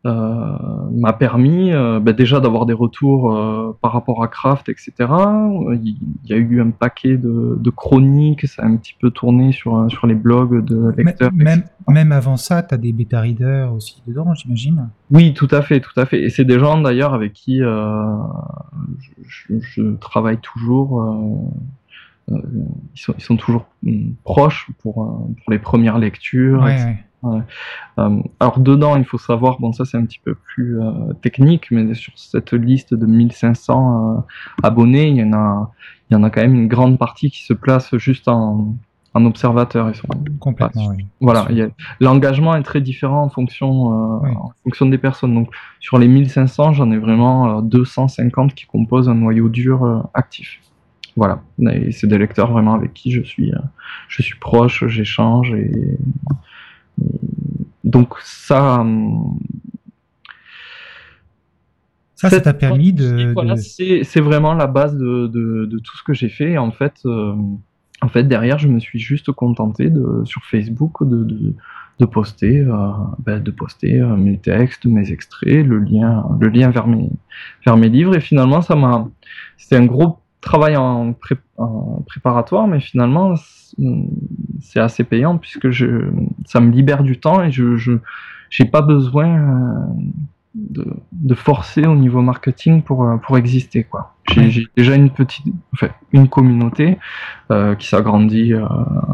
[0.05, 4.93] m'a permis euh, bah, déjà d'avoir des retours euh, par rapport à Craft, etc.
[5.01, 9.53] Il y a eu un paquet de, de, chroniques, ça a un petit peu tourné
[9.53, 11.31] sur, sur les blogs de lecteurs.
[11.33, 15.63] Même, même avant ça, tu as des bêta readers aussi dedans, j'imagine Oui, tout à
[15.63, 16.23] fait, tout à fait.
[16.23, 21.49] Et c'est des gens d'ailleurs avec qui je, je, travaille toujours.
[22.29, 22.35] Ils
[22.95, 26.63] sont, ils, sont, toujours mm, proches pour, pour les premières lectures.
[26.63, 31.13] Ouais, euh, alors dedans, il faut savoir, bon ça c'est un petit peu plus euh,
[31.23, 34.21] technique, mais sur cette liste de 1500 euh,
[34.63, 35.71] abonnés, il y en a,
[36.11, 38.75] il y en a quand même une grande partie qui se place juste en,
[39.15, 39.89] en observateur.
[39.89, 40.09] Ils sont
[40.41, 40.89] complètement.
[40.89, 41.07] Oui.
[41.21, 41.47] Voilà,
[42.01, 45.35] l'engagement est très différent en fonction, en fonction des personnes.
[45.35, 50.61] Donc sur les 1500, j'en ai vraiment 250 qui composent un noyau dur actif.
[51.17, 51.41] voilà,
[51.93, 53.53] c'est des lecteurs vraiment avec qui je suis,
[54.09, 55.99] je suis proche, j'échange et,
[57.85, 58.85] donc ça.
[62.15, 63.33] Ça, ça t'a permis de.
[63.33, 66.57] Voilà, c'est vraiment la base de, de, tout ce que j'ai fait.
[66.57, 67.03] En fait,
[68.03, 71.55] en fait, derrière, je me suis juste contenté de, sur Facebook de, de,
[72.01, 76.71] de poster, euh, ben, de poster euh, mes textes, mes extraits, le lien, le lien
[76.71, 77.09] vers mes,
[77.65, 78.17] vers mes livres.
[78.17, 79.09] Et finalement, ça m'a,
[79.57, 81.15] c'était un gros travail en,
[82.07, 83.35] préparatoire, mais finalement,
[84.61, 86.11] c'est assez payant puisque je,
[86.45, 87.97] ça me libère du temps et je,
[88.51, 89.75] j'ai pas besoin euh,
[90.55, 93.85] de, forcer au niveau marketing pour, euh, pour exister.
[93.85, 94.15] Quoi.
[94.31, 96.99] J'ai, déjà une petite, enfin, une communauté
[97.51, 98.67] euh, qui s'agrandit euh,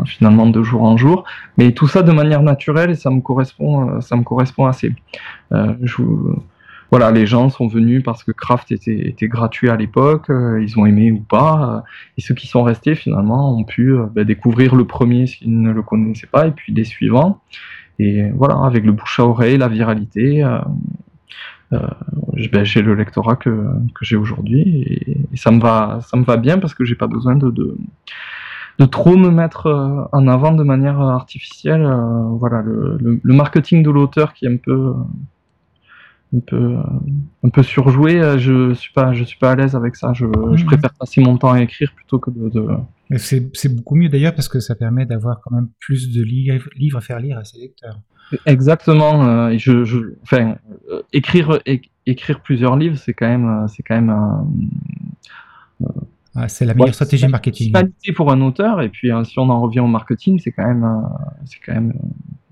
[0.04, 1.24] finalement de jour en jour,
[1.56, 4.94] mais tout ça de manière naturelle et ça me correspond, ça me correspond assez.
[5.52, 6.02] Je,
[6.90, 11.12] voilà, les gens sont venus parce que Craft était, gratuit à l'époque, ils ont aimé
[11.12, 11.84] ou pas,
[12.16, 15.82] et ceux qui sont restés finalement ont pu ben, découvrir le premier s'ils ne le
[15.82, 17.40] connaissaient pas, et puis les suivants.
[17.98, 20.44] Et voilà, avec le bouche à oreille, la viralité,
[21.72, 21.80] euh,
[22.50, 23.50] ben, j'ai le lectorat que,
[23.94, 27.06] que j'ai aujourd'hui et, ça me va ça me va bien parce que j'ai pas
[27.06, 31.84] besoin de, de, trop me mettre euh, en avant de manière artificielle.
[31.84, 34.94] Euh, voilà, le, le, marketing de l'auteur qui est un peu
[36.34, 36.76] un peu
[37.42, 38.38] un peu surjoué.
[38.38, 40.12] Je suis pas je suis pas à l'aise avec ça.
[40.12, 40.66] Je, je, mmh.
[40.66, 42.48] préfère passer mon temps à écrire plutôt que de.
[42.48, 42.68] de...
[43.16, 46.98] C'est beaucoup mieux d'ailleurs parce que ça permet d'avoir quand même plus de livres, livres
[46.98, 48.00] à faire lire à ses lecteurs.
[48.46, 49.26] Exactement.
[49.26, 50.56] Euh, je, je, enfin,
[50.90, 51.60] euh, écrire,
[52.06, 54.14] écrire plusieurs livres, c'est quand même, euh, c'est quand même.
[56.34, 57.72] Ah, c'est la meilleure stratégie marketing.
[58.04, 61.02] C'est pour un auteur, et puis si on en revient au marketing, c'est quand même,
[61.46, 61.94] c'est quand même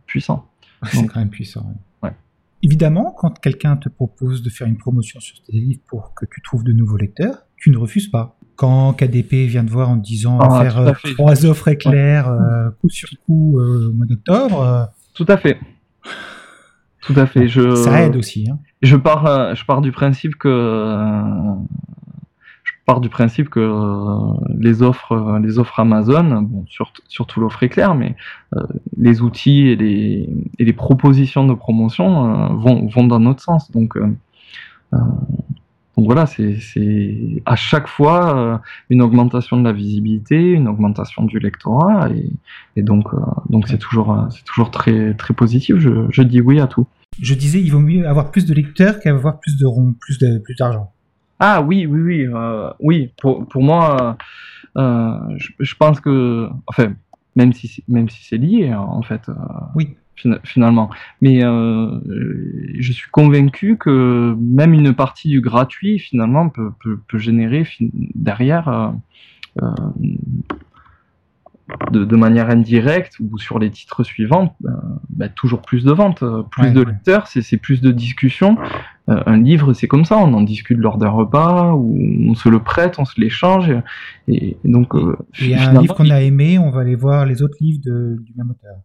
[0.07, 0.49] puissant.
[0.91, 1.73] c'est quand même puissant.
[2.67, 6.43] Évidemment, quand quelqu'un te propose de faire une promotion sur tes livres pour que tu
[6.43, 8.39] trouves de nouveaux lecteurs, tu ne refuses pas.
[8.57, 12.31] Quand KDP vient te voir en te disant ah, faire trois offres éclairs
[12.81, 15.59] coup sur coup au mois d'octobre, tout à fait.
[17.07, 17.49] Tout à fait.
[17.49, 18.49] Je, ça aide aussi.
[18.51, 18.59] Hein.
[18.83, 20.49] Je pars, euh, je pars du principe que
[22.87, 26.65] euh, je pars du principe que euh, les offres, les offres Amazon, bon,
[27.09, 28.17] surtout, l'offre éclair, mais
[28.97, 33.71] les outils et les, propositions de promotion vont, dans notre sens.
[33.71, 33.97] Donc
[35.97, 36.59] donc voilà, c'est
[37.47, 38.59] à chaque fois euh,
[38.91, 42.11] une augmentation de la visibilité, une augmentation du lectorat,
[42.77, 45.77] et, donc euh, c'est toujours euh, toujours très très positif.
[45.79, 46.87] Je, dis oui à tout.
[47.19, 50.93] Je disais, il vaut mieux avoir plus de lecteurs qu'avoir plus de plus d'argent.
[51.39, 52.29] Ah oui oui oui
[52.81, 54.17] oui pour pour moi,
[54.77, 56.95] je, je, pense que enfin
[57.35, 59.23] même si même si c'est lié en fait.
[59.75, 59.97] oui
[60.45, 60.91] finalement.
[61.21, 62.01] Mais euh,
[62.79, 66.73] je suis convaincu que même une partie du gratuit, finalement, peut,
[67.09, 68.89] peut, générer derrière, euh,
[69.63, 69.71] euh,
[71.91, 74.57] de, manière indirecte ou sur les titres suivants,
[75.11, 78.57] bah, toujours plus de ventes, plus de lecteurs, c'est plus de discussions.
[79.09, 81.97] Un livre, c'est comme ça, on en discute lors d'un repas, ou
[82.29, 83.73] on se le prête, on se l'échange.
[84.27, 84.95] Et, donc,
[85.41, 87.81] il y a un livre qu'on a aimé, on va aller voir les autres livres
[87.83, 88.77] du même auteur.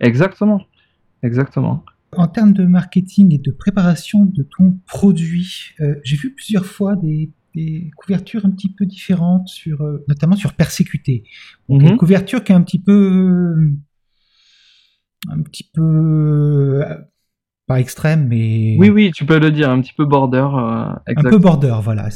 [0.00, 0.62] Exactement.
[1.22, 1.84] Exactement.
[2.16, 6.96] En termes de marketing et de préparation de ton produit, euh, j'ai vu plusieurs fois
[6.96, 7.30] des,
[7.96, 11.24] couvertures un petit peu différentes, sur, euh, notamment sur Persécuté.
[11.68, 11.96] Une mhm.
[11.96, 13.72] couverture qui est un petit peu.
[15.28, 16.82] un petit peu.
[17.70, 18.74] Pas extrême, mais.
[18.80, 20.38] Oui, oui, tu peux le dire, un petit peu border.
[20.38, 22.08] Euh, un peu border, voilà.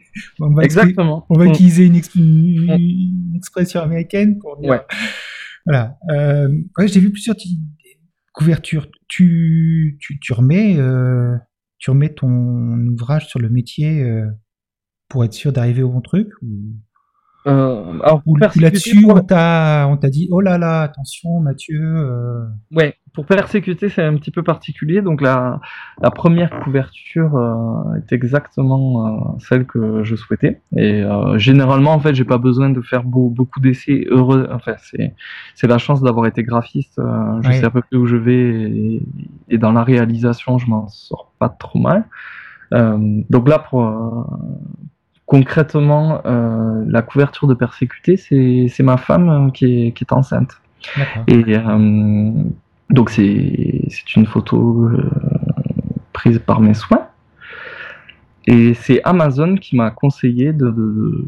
[0.62, 1.26] exactement.
[1.28, 1.48] on va mm.
[1.48, 4.70] utiliser une, expression américaine pour dire.
[4.70, 4.80] Ouais.
[5.64, 5.96] Voilà.
[6.86, 7.36] j'ai vu plusieurs
[8.32, 11.36] couverture, tu, tu, tu remets, euh,
[11.78, 14.26] tu remets ton ouvrage sur le métier euh,
[15.08, 16.26] pour être sûr d'arriver au bon truc
[17.46, 18.22] euh, alors,
[18.56, 21.80] là-dessus, on t'a dit oh là là, attention Mathieu.
[21.82, 22.44] Euh...
[22.70, 25.02] Ouais, pour persécuter, c'est un petit peu particulier.
[25.02, 25.60] Donc la,
[26.00, 30.60] la première couverture euh, est exactement euh, celle que je souhaitais.
[30.76, 31.02] Et
[31.36, 34.06] généralement, en fait, j'ai pas besoin de faire beaucoup d'essais.
[34.08, 34.48] Heureux.
[34.52, 35.14] Enfin, c'est
[35.54, 37.00] c'est la chance d'avoir été graphiste.
[37.42, 39.02] je sais à peu près où je vais et,
[39.48, 42.04] et dans la réalisation, je m'en sors pas trop mal.
[42.70, 43.82] donc là, pour
[45.32, 50.60] concrètement, euh, la couverture de persécuté, c'est ma femme euh, qui est, qui est enceinte.
[51.26, 52.30] Et euh,
[52.90, 54.90] donc c'est une photo
[56.12, 57.06] prise par mes soins.
[58.46, 61.26] Et c'est Amazon qui m'a conseillé de,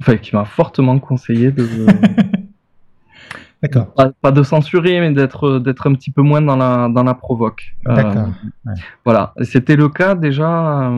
[0.00, 1.66] Enfin, qui m'a fortement conseillé de...
[3.64, 3.92] D'accord.
[4.22, 7.74] Pas, de censurer, mais d'être d'être un petit peu moins dans la dans la provoque.
[7.84, 8.28] D'accord.
[9.04, 10.92] Voilà, c'était le cas déjà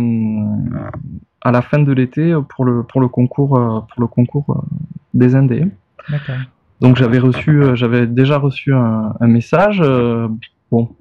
[1.43, 4.65] à la fin de l'été pour le, pour le concours, pour le concours
[5.15, 5.67] des Indés.
[6.81, 9.83] Donc j'avais reçu, j'avais déjà reçu un, un message.
[10.71, 10.95] bon,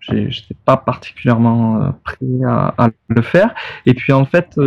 [0.00, 3.54] j'étais pas particulièrement prêt à, à, le faire.
[3.86, 4.58] Et puis en fait,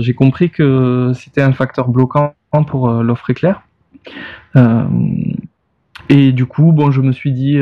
[0.00, 2.34] j'ai compris que c'était un facteur bloquant
[2.66, 3.62] pour l'offre éclair.
[6.08, 7.60] et du coup, bon, je me suis dit,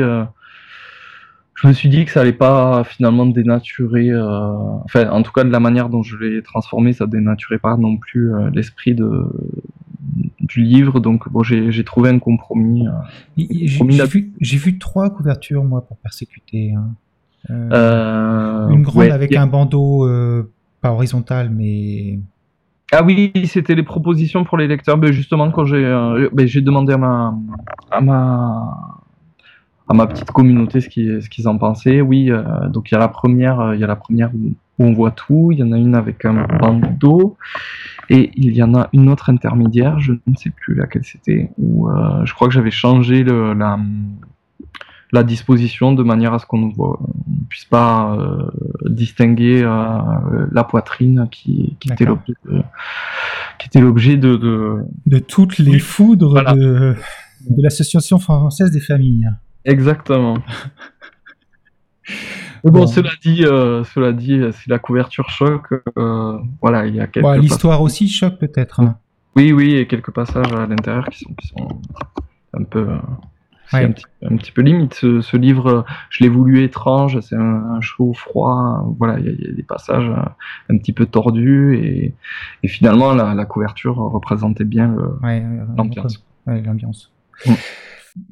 [1.61, 4.53] je me suis dit que ça allait pas finalement dénaturer, euh,
[4.85, 7.97] enfin en tout cas de la manière dont je l'ai transformé, ça dénaturait pas non
[7.97, 9.27] plus euh, l'esprit de
[10.39, 12.87] du livre, donc bon j'ai trouvé un compromis.
[12.87, 12.91] Euh,
[13.37, 16.73] j'ai vu, vu, trois couvertures moi pour persécuter.
[16.73, 16.95] Hein.
[18.69, 20.07] une grande avec un bandeau
[20.81, 22.19] pas horizontal mais
[22.91, 24.97] ah oui, c'était les propositions pour les lecteurs.
[24.97, 25.83] Ben justement, quand j'ai
[26.33, 27.37] ben, j'ai demandé à ma,
[27.91, 28.98] à ma
[29.89, 31.99] à ma petite communauté ce qu'ils ce qu'ils en pensaient.
[31.99, 34.53] Oui, euh, donc il y a la première, euh, il y a la première où,
[34.81, 35.49] on voit tout.
[35.51, 37.35] Il y en a une avec un bandeau
[38.09, 39.99] et il y en a une autre intermédiaire.
[39.99, 41.51] Je ne sais plus laquelle c'était.
[41.57, 43.77] Où euh, je crois que j'avais changé le, la
[45.11, 46.71] la disposition de manière à ce qu'on ne
[47.49, 48.15] puisse pas
[48.85, 52.61] distinguer la poitrine qui, qui était l'objet de,
[53.57, 54.75] qui était l'objet de, de,
[55.07, 56.95] de toutes les foudres de,
[57.49, 59.27] de l'association française des familles.
[59.69, 60.37] Exactement.
[62.63, 67.05] bon, cela dit, euh, cela dit, si la couverture choque, euh, voilà, il y a
[67.07, 67.37] quelques.
[67.37, 68.79] L'histoire aussi choque peut-être.
[68.79, 68.97] Hein.
[69.35, 71.81] Oui, oui, et quelques passages à l'intérieur qui sont,
[72.53, 72.89] un peu.
[72.89, 72.97] Euh,
[73.71, 74.95] un, petit, peu limite.
[74.95, 78.83] Ce, livre, je l'ai voulu étrange, c'est un, chaud, froid.
[78.97, 80.09] Voilà, il y, a des passages
[80.69, 81.75] un petit peu tordus
[82.63, 84.95] et, finalement, la, couverture représentait bien
[85.77, 86.25] l'ambiance.
[86.47, 87.11] l'ambiance.
[87.45, 87.53] Mm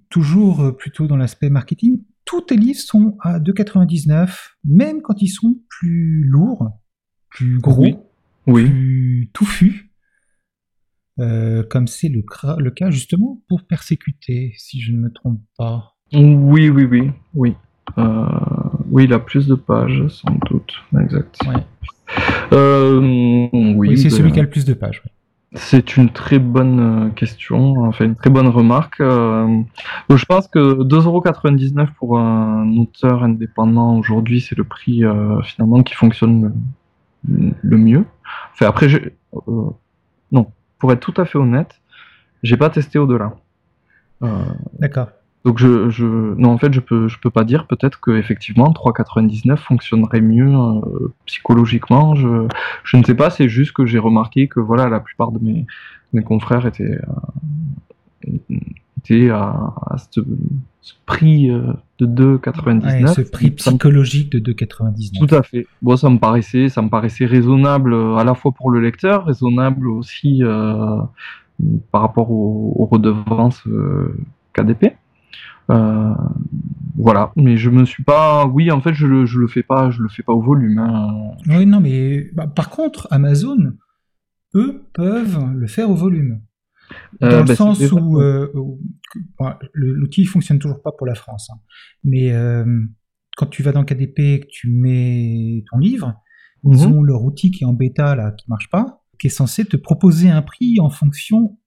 [0.10, 4.30] toujours euh, plutôt dans l'aspect marketing, tous tes livres sont à 2,99,
[4.66, 6.70] même quand ils sont plus lourds,
[7.30, 8.12] plus gros,
[8.46, 9.92] plus touffus,
[11.20, 12.24] euh, comme c'est le,
[12.58, 15.96] le, cas justement pour persécuter, si je ne me trompe pas.
[16.14, 17.56] Oui, oui, oui, oui.
[17.98, 18.26] Euh,
[18.90, 21.40] oui, il a plus de pages, sans doute, exact.
[22.52, 25.02] oui, oui c'est celui qui a le plus de pages.
[25.58, 29.02] C'est une très bonne euh, question, enfin une très bonne remarque.
[29.02, 29.62] Euh,
[30.10, 35.96] je pense que 2,99€ pour un auteur indépendant aujourd'hui, c'est le prix euh, finalement qui
[35.96, 36.54] fonctionne
[37.28, 38.06] le, mieux.
[38.62, 38.88] Après,
[40.32, 41.82] non, pour être tout à fait honnête,
[42.44, 43.34] j'ai pas testé au-delà.
[44.80, 45.10] D'accord.
[45.48, 48.70] Donc je, je, non en fait je peux je peux pas dire peut-être que effectivement
[48.74, 52.16] 3,99 fonctionnerait mieux euh, psychologiquement.
[52.16, 52.50] Je,
[52.84, 55.66] je ne sais pas, c'est juste que j'ai remarqué que voilà la plupart de mes,
[56.12, 57.00] mes confrères étaient
[58.28, 58.58] euh,
[58.98, 59.74] étaient à,
[60.12, 60.20] ce,
[61.06, 63.14] prix euh, de 2,99.
[63.14, 65.26] ce prix psychologique de 2,99.
[65.26, 65.66] Tout à fait.
[65.82, 69.88] Bon ça me paraissait ça me paraissait raisonnable à la fois pour le lecteur, raisonnable
[69.88, 70.42] aussi
[71.94, 73.64] par rapport aux, aux redevances
[74.52, 74.98] KDP.
[75.70, 76.14] Euh,
[76.96, 78.46] voilà, mais je me suis pas.
[78.46, 80.80] Oui, en fait, je le, je le fais pas, je le fais pas au volume.
[80.80, 81.36] Hein.
[81.48, 83.74] Oui, non, mais bah, par contre, Amazon,
[84.56, 86.42] eux, peuvent le faire au volume.
[87.22, 88.50] Euh, Dans le bah, sens où, euh,
[89.74, 91.60] l'outil fonctionne toujours pas pour la France, hein.
[92.04, 92.34] mais
[93.36, 96.16] quand tu vas dans KDP et que tu mets ton livre,
[96.64, 96.94] ils mhm.
[96.94, 99.78] ont leur outil qui est en bêta là, qui marche pas, qui est censé te
[99.78, 101.58] proposer un prix en fonction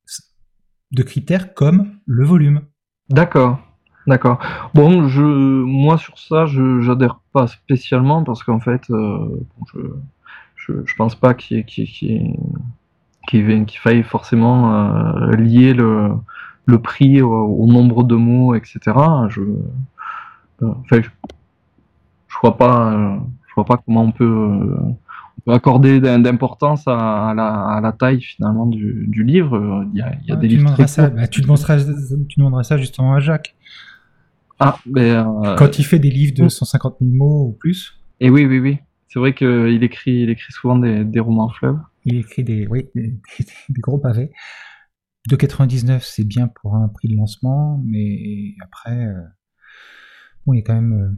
[0.90, 2.62] de critères comme le volume.
[3.08, 3.69] D'accord.
[4.06, 4.38] D'accord.
[4.74, 9.80] Bon, je, moi sur ça, je j'adhère pas spécialement parce qu'en fait, euh, je,
[10.56, 12.36] je, je pense pas qu'il qu'il
[13.26, 16.10] qu'il faille forcément euh, lier le,
[16.64, 18.80] le prix au, nombre de mots, etc.
[19.28, 21.10] Je, euh, enfin, je,
[22.28, 27.48] je vois pas, je vois pas comment on peut, on peut accorder d'importance à, la,
[27.48, 29.84] à la taille finalement du, du livre.
[29.92, 31.76] Il y a, il y a des tu livres ça, bah, tu, demanderas,
[32.28, 33.54] tu demanderas ça justement à Jacques.
[34.60, 37.98] Ah, ben, euh, Quand il fait des livres de 150 000 mots ou plus.
[38.20, 38.78] Et oui, oui, oui.
[39.08, 41.78] C'est vrai qu'il écrit, il écrit souvent des, des romans fleuves.
[42.04, 43.18] Il écrit des, oui, des,
[43.80, 44.30] gros pavés.
[45.30, 49.20] 2,99 c'est bien pour un prix de lancement, mais après, euh,
[50.46, 51.10] bon, il y a quand même euh,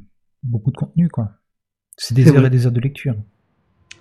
[0.44, 1.32] beaucoup de contenu, quoi.
[1.96, 3.14] C'est des heures et des heures de lecture.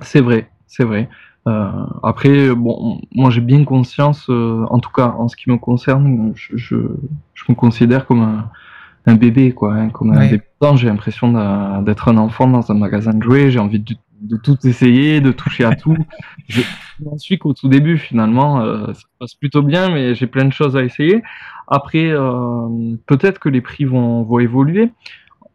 [0.01, 1.09] C'est vrai, c'est vrai.
[1.45, 6.55] après, bon, moi j'ai bien conscience, en tout cas en ce qui me concerne, je,
[6.55, 6.77] je,
[7.33, 8.49] je me considère comme un,
[9.05, 9.73] un bébé, quoi.
[9.73, 11.31] Hein, comme un débutant, j'ai l'impression
[11.81, 13.51] d'être un enfant dans un magasin de jouets.
[13.51, 15.97] J'ai envie de, tout essayer, de toucher à tout.
[16.47, 16.61] je
[17.03, 18.61] n'en suis qu'au tout début, finalement.
[18.61, 21.21] Euh, ça passe plutôt bien, mais j'ai plein de choses à essayer.
[21.67, 24.91] Après, euh, peut-être que les prix vont, vont évoluer.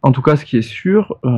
[0.07, 1.37] En tout cas, ce qui est sûr, euh,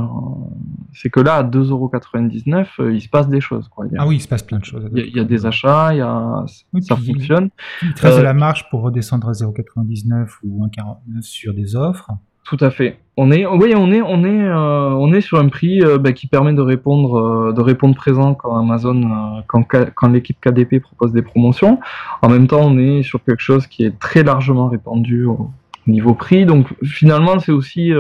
[0.93, 3.67] c'est que là, à 2,99€, euh, il se passe des choses.
[3.67, 3.86] Quoi.
[3.97, 4.89] ah oui, il se passe plein de choses.
[4.95, 6.45] Il y a, des achats, il y a,
[6.82, 7.49] ça fonctionne.
[7.82, 12.11] Il reste de la marge pour redescendre à 0,99 ou 1,49 sur des offres.
[12.49, 12.97] Tout à fait.
[13.15, 16.13] On est, oui, on est, on est, euh, on est sur un prix euh, bah,
[16.13, 21.11] qui permet de répondre, euh, de répondre présent quand Amazon, quand, quand l'équipe KDP propose
[21.11, 21.80] des promotions.
[22.24, 25.51] En même temps, on est sur quelque chose qui est très largement répandu au
[25.86, 26.45] niveau prix.
[26.45, 27.91] Donc, finalement, c'est aussi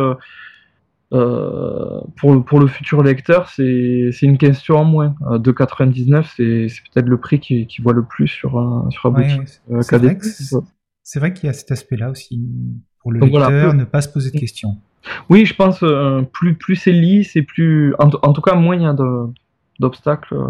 [1.11, 5.15] pour, pour le futur lecteur, c'est une question en moins.
[5.21, 8.51] 2,99, c'est peut-être le prix qui, qui voit le plus sur,
[8.89, 10.23] sur la boutique KDP.
[11.03, 12.39] C'est vrai qu'il y a cet aspect-là aussi
[12.99, 14.77] pour le lecteur, ne pas se poser de questions.
[15.29, 18.83] Oui, je pense euh, plus plus c'est lisse et plus en, tout cas moins il
[18.83, 18.95] y a
[19.79, 20.47] d'obstacles euh,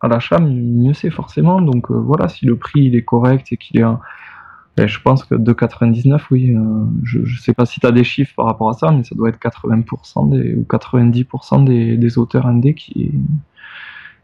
[0.00, 1.60] à l'achat, mieux c'est forcément.
[1.60, 3.84] Donc euh, voilà, si le prix il est correct et qu'il est
[4.80, 6.56] ben, je pense que 2,99, oui,
[7.04, 9.14] je ne sais pas si tu as des chiffres par rapport à ça, mais ça
[9.14, 13.12] doit être 80% des, ou 90% des, des auteurs indés qui,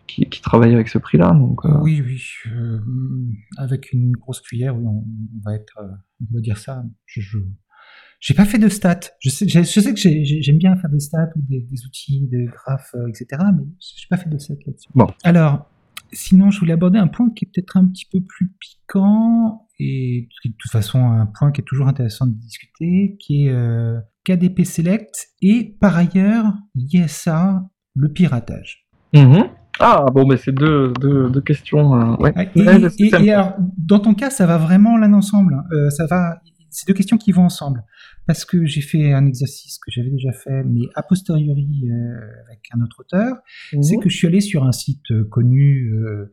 [0.07, 1.33] qui, travaillent avec ce prix-là.
[1.33, 2.23] Donc, Oui, oui.
[3.59, 5.05] avec une grosse cuillère, oui, on,
[5.45, 5.79] va être,
[6.23, 6.83] on va dire ça.
[7.05, 7.37] Je, je,
[8.21, 9.01] j'ai pas fait de stats.
[9.21, 12.95] Je sais, je sais que j'aime bien faire des stats ou des, outils de graphes,
[12.95, 13.43] euh, etc.
[13.55, 14.89] Mais j'ai pas fait de stats là-dessus.
[14.95, 15.09] Bon.
[15.23, 15.71] Alors,
[16.17, 20.29] sinon, je voulais aborder un point qui est peut-être un petit peu plus piquant et
[20.45, 24.65] de toute façon un point qui est toujours intéressant de discuter, qui est euh, KDP
[24.65, 27.63] Select et par ailleurs lié à ça
[27.95, 28.87] le piratage.
[29.15, 29.51] Mm-hmm.
[29.79, 31.95] Ah bon, mais c'est deux, deux, questions.
[31.95, 32.33] Euh, ouais.
[32.57, 35.55] Et, alors, dans ton cas, ça va vraiment l'un ensemble.
[35.55, 35.91] Hein.
[35.91, 36.41] ça va
[36.77, 37.85] c'est deux questions qui vont ensemble.
[38.27, 42.69] Parce que j'ai fait un exercice que j'avais déjà fait, mais a posteriori euh, avec
[42.73, 43.37] un autre auteur,
[43.73, 43.83] mhm.
[43.83, 46.31] c'est que je suis allé sur un site euh, connu euh,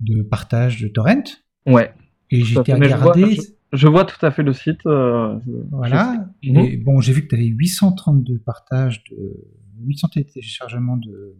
[0.00, 1.22] de partage de torrent.
[1.66, 1.94] Ouais.
[2.30, 3.38] Et j'étais regardé.
[3.72, 4.80] Je, vois tout à fait le site.
[4.82, 6.28] voilà.
[6.42, 6.82] Et mhm.
[6.82, 9.46] bon, j'ai vu que tu avais 832 partages, de,
[9.84, 11.36] 800 téléchargements de,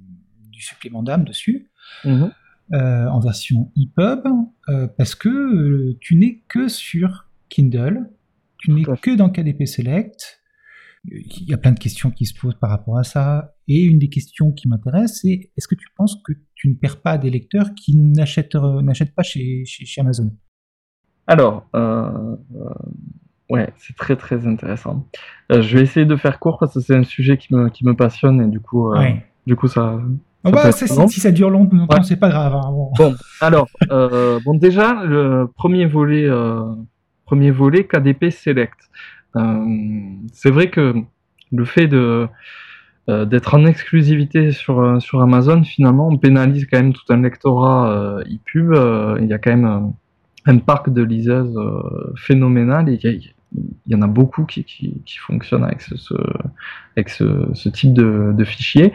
[0.53, 1.69] du supplément d'âme dessus.
[2.05, 2.31] Mhm.
[2.73, 4.23] en version EPUB,
[4.97, 8.09] parce que tu n'es que sur Kindle
[8.61, 10.41] tu n'es que dans KDP Select.
[11.05, 13.55] Il y a plein de questions qui se posent par rapport à ça.
[13.69, 17.01] Et une des questions qui m'intéresse, c'est est-ce que tu penses que tu ne perds
[17.01, 18.83] pas des lecteurs qui n'achètent, euh,
[19.17, 20.31] pas chez, chez, Amazon?
[21.27, 22.69] Alors, euh, euh,
[23.49, 25.09] ouais, c'est très très intéressant.
[25.49, 27.95] je vais essayer de faire court parce que c'est un sujet qui me, qui me
[27.95, 28.93] passionne et du coup,
[29.47, 29.99] du coup ça,
[30.43, 32.55] ah bah, si ça dure longtemps, c'est pas grave.
[32.55, 33.15] Hein, bon.
[33.41, 36.29] alors, bon, déjà, le premier volet
[37.31, 38.91] premier volet KDP Select.
[39.37, 39.65] Euh,
[40.33, 40.95] c'est vrai que
[41.53, 42.27] le fait euh,
[43.07, 48.19] d'être en exclusivité sur, euh, sur Amazon, finalement, on pénalise quand même tout un lectorat
[48.27, 48.75] e-pub.
[49.21, 49.93] il y a quand même
[50.47, 51.57] un, parc de liseuses
[52.17, 53.33] phénoménal et il
[53.87, 55.95] y, en a beaucoup qui, qui, fonctionnent avec ce,
[56.97, 58.93] avec ce, type de, de fichier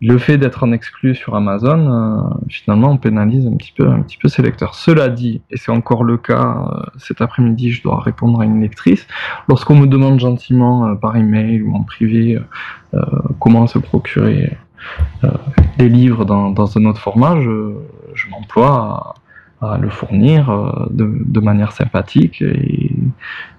[0.00, 4.04] le fait d'être en exclu sur Amazon, euh, finalement, on pénalise un petit peu, un
[4.28, 4.74] ses lecteurs.
[4.74, 8.60] Cela dit, et c'est encore le cas euh, cet après-midi, je dois répondre à une
[8.60, 9.06] lectrice.
[9.48, 12.38] Lorsqu'on me demande gentiment euh, par email ou en privé
[13.40, 14.56] comment se procurer
[15.78, 19.14] des livres dans, un autre format, je, m'emploie
[19.60, 22.42] à le fournir euh, de, manière sympathique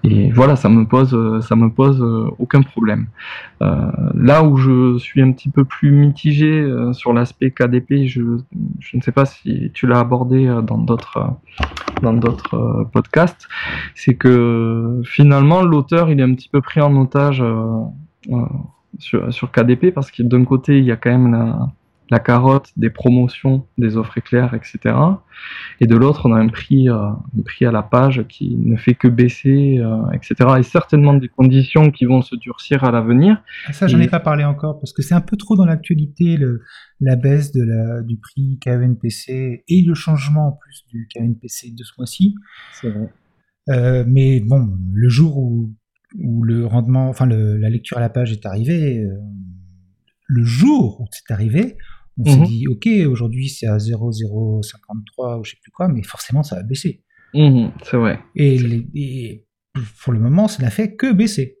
[0.04, 3.06] et, voilà ça me pose ça me pose euh, aucun problème.
[3.62, 8.22] Euh, là où je suis un petit peu plus mitigé euh, sur l'aspect KDP je,
[8.80, 11.36] je ne sais pas si tu l'as abordé dans d'autres
[12.02, 13.48] dans d'autres podcasts
[13.94, 17.42] c'est que finalement l'auteur il est un petit peu pris en otage
[18.98, 21.68] sur, sur KDP parce que d'un côté il y a quand même la,
[22.10, 24.94] la carotte des promotions, des offres éclairs, etc.
[25.80, 28.76] Et de l'autre, on a un prix, euh, un prix à la page qui ne
[28.76, 30.34] fait que baisser, euh, etc.
[30.58, 33.42] Et certainement des conditions qui vont se durcir à l'avenir.
[33.66, 36.38] Ah, ça, j'en ai pas parlé encore parce que c'est un peu trop dans l'actualité
[37.00, 41.84] la baisse de la, du prix KNPC et le changement en plus du KNPC de
[41.84, 42.34] ce mois-ci.
[42.72, 43.12] C'est vrai.
[43.68, 45.74] Euh, mais bon, le jour où,
[46.18, 49.06] où le rendement, enfin la lecture à la page est arrivée,
[50.28, 51.76] le jour où c'est arrivé,
[52.18, 52.46] on s'est mhm.
[52.46, 56.62] dit, ok, aujourd'hui c'est à 0,053 ou je sais plus quoi, mais forcément ça va
[56.62, 57.02] baisser.
[57.34, 58.20] Mhm, c'est vrai.
[58.34, 59.44] Et,
[60.02, 61.56] pour le moment, ça n'a fait que baisser.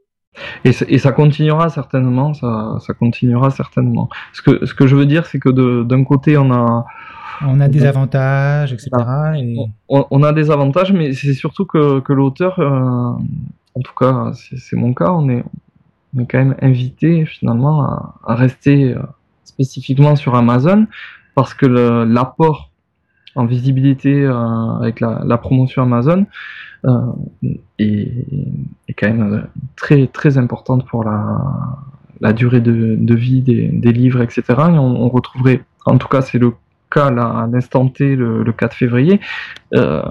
[0.64, 4.08] Et, ça continuera certainement, ça, continuera certainement.
[4.32, 5.50] Ce que, ce que je veux dire, c'est que
[5.82, 6.84] d'un côté, on a...
[7.42, 8.90] On a des avantages, etc.
[9.88, 13.12] On, a des avantages, mais c'est surtout que, l'auteur, euh,
[13.74, 15.44] en tout cas, c'est mon cas, on est,
[16.16, 19.02] on est quand même invité finalement à rester euh,
[19.58, 20.86] spécifiquement sur Amazon
[21.34, 22.70] parce que l'apport
[23.34, 24.34] en visibilité euh,
[24.80, 26.26] avec la, promotion Amazon
[26.84, 27.00] euh,
[27.78, 28.24] est,
[28.96, 34.42] quand même très très importante pour la durée de, vie des, livres, etc.
[34.48, 36.52] Et on, retrouverait, en tout cas c'est le
[36.90, 39.20] cas à l'instant T, le, 4 février,
[39.74, 40.02] euh,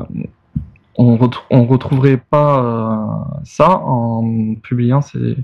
[0.98, 1.20] on,
[1.50, 5.38] on retrouverait pas ça en publiant ces,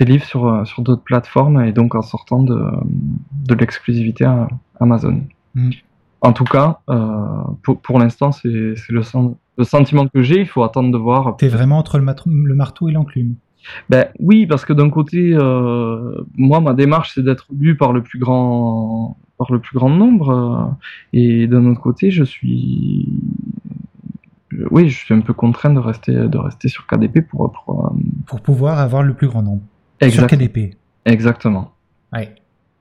[0.00, 2.60] livres sur, sur d'autres plateformes et donc en sortant de,
[3.46, 4.48] de l'exclusivité à
[4.80, 5.22] Amazon.
[5.54, 5.70] Mm.
[6.22, 6.80] En tout cas,
[7.62, 9.02] pour, pour l'instant, c'est le,
[9.56, 10.40] le sentiment que j'ai.
[10.40, 11.36] Il faut attendre de voir.
[11.36, 13.36] T'es vraiment entre le, le marteau et l'enclume.
[13.88, 18.02] Ben oui, parce que d'un côté, euh, moi, ma démarche, c'est d'être lu par le
[18.02, 20.74] plus grand, par le plus grand nombre, euh,
[21.12, 23.08] et d'un autre côté, je suis,
[24.70, 27.98] oui, je suis un peu contraint de rester, de rester sur KDP pour pour, euh,
[28.26, 29.62] pour pouvoir avoir le plus grand nombre
[30.08, 30.76] sur KDP.
[31.04, 31.72] Exactement.
[32.12, 32.34] Ouais.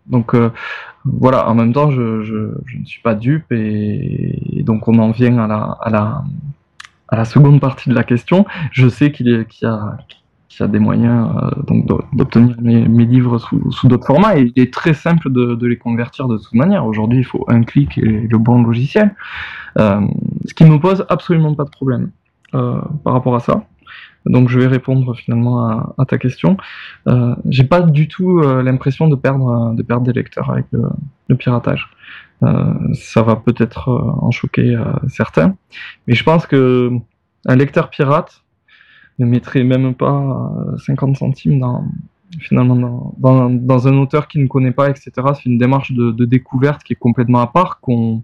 [0.07, 0.33] Donc
[1.05, 5.11] voilà, en même temps, je, je, je, ne suis pas dupe et, donc on en
[5.11, 6.23] vient à la, à la,
[7.07, 8.45] à la seconde partie de la question.
[8.71, 9.97] Je sais qu'il y a,
[10.67, 11.29] des moyens
[11.69, 15.67] euh, d'obtenir mes, livres sous, sous d'autres formats et il est très simple de, de,
[15.67, 16.85] les convertir de toute manière.
[16.85, 19.15] Aujourd'hui, il faut un clic et le bon logiciel,
[19.77, 20.01] euh,
[20.45, 22.11] ce qui me pose absolument pas de problème
[22.55, 23.63] euh, par rapport à ça.
[24.25, 26.57] Donc je vais répondre finalement à, ta question.
[27.07, 31.35] Euh, J'ai pas du tout euh, l'impression de perdre de perdre des lecteurs avec le,
[31.35, 31.89] piratage.
[32.93, 34.75] ça va peut-être en choquer
[35.07, 35.55] certains,
[36.07, 36.91] mais je pense que
[37.45, 38.43] un lecteur pirate
[39.19, 40.51] ne mettrait même pas
[40.85, 41.85] 50 centimes dans,
[42.39, 45.11] finalement dans, dans, un auteur qui ne connaît pas, etc.
[45.35, 48.23] C'est une démarche de, de, découverte qui est complètement à part, qu'on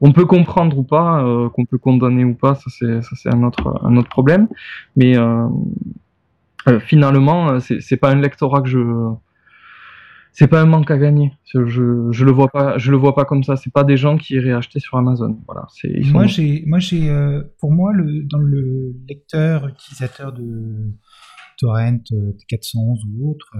[0.00, 3.32] on peut comprendre ou pas, euh, qu'on peut condamner ou pas, ça c'est ça c'est
[3.32, 4.48] un autre un autre problème.
[4.96, 5.46] Mais euh,
[6.68, 8.80] euh, finalement, c'est pas un lectorat que je
[10.32, 11.32] c'est pas un manque à gagner.
[11.52, 13.56] Je, je le vois pas, je le vois pas comme ça.
[13.56, 15.38] C'est pas des gens qui iraient acheter sur Amazon.
[15.46, 15.66] Voilà.
[15.74, 17.12] C'est, moi, j'ai, moi, j'ai,
[17.58, 20.94] pour moi, le, dans le lecteur utilisateur de
[21.58, 23.50] torrent, euh, 411 ou autre,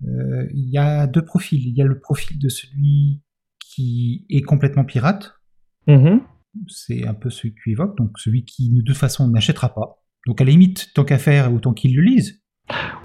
[0.00, 1.66] il y a deux profils.
[1.66, 3.20] Il y a le profil de celui
[3.78, 5.34] qui est complètement pirate.
[5.86, 6.20] Mm-hmm.
[6.66, 10.02] C'est un peu celui que tu évoques, donc celui qui de toute façon n'achètera pas.
[10.26, 12.42] Donc à la limite, tant qu'à faire, autant qu'il le lise.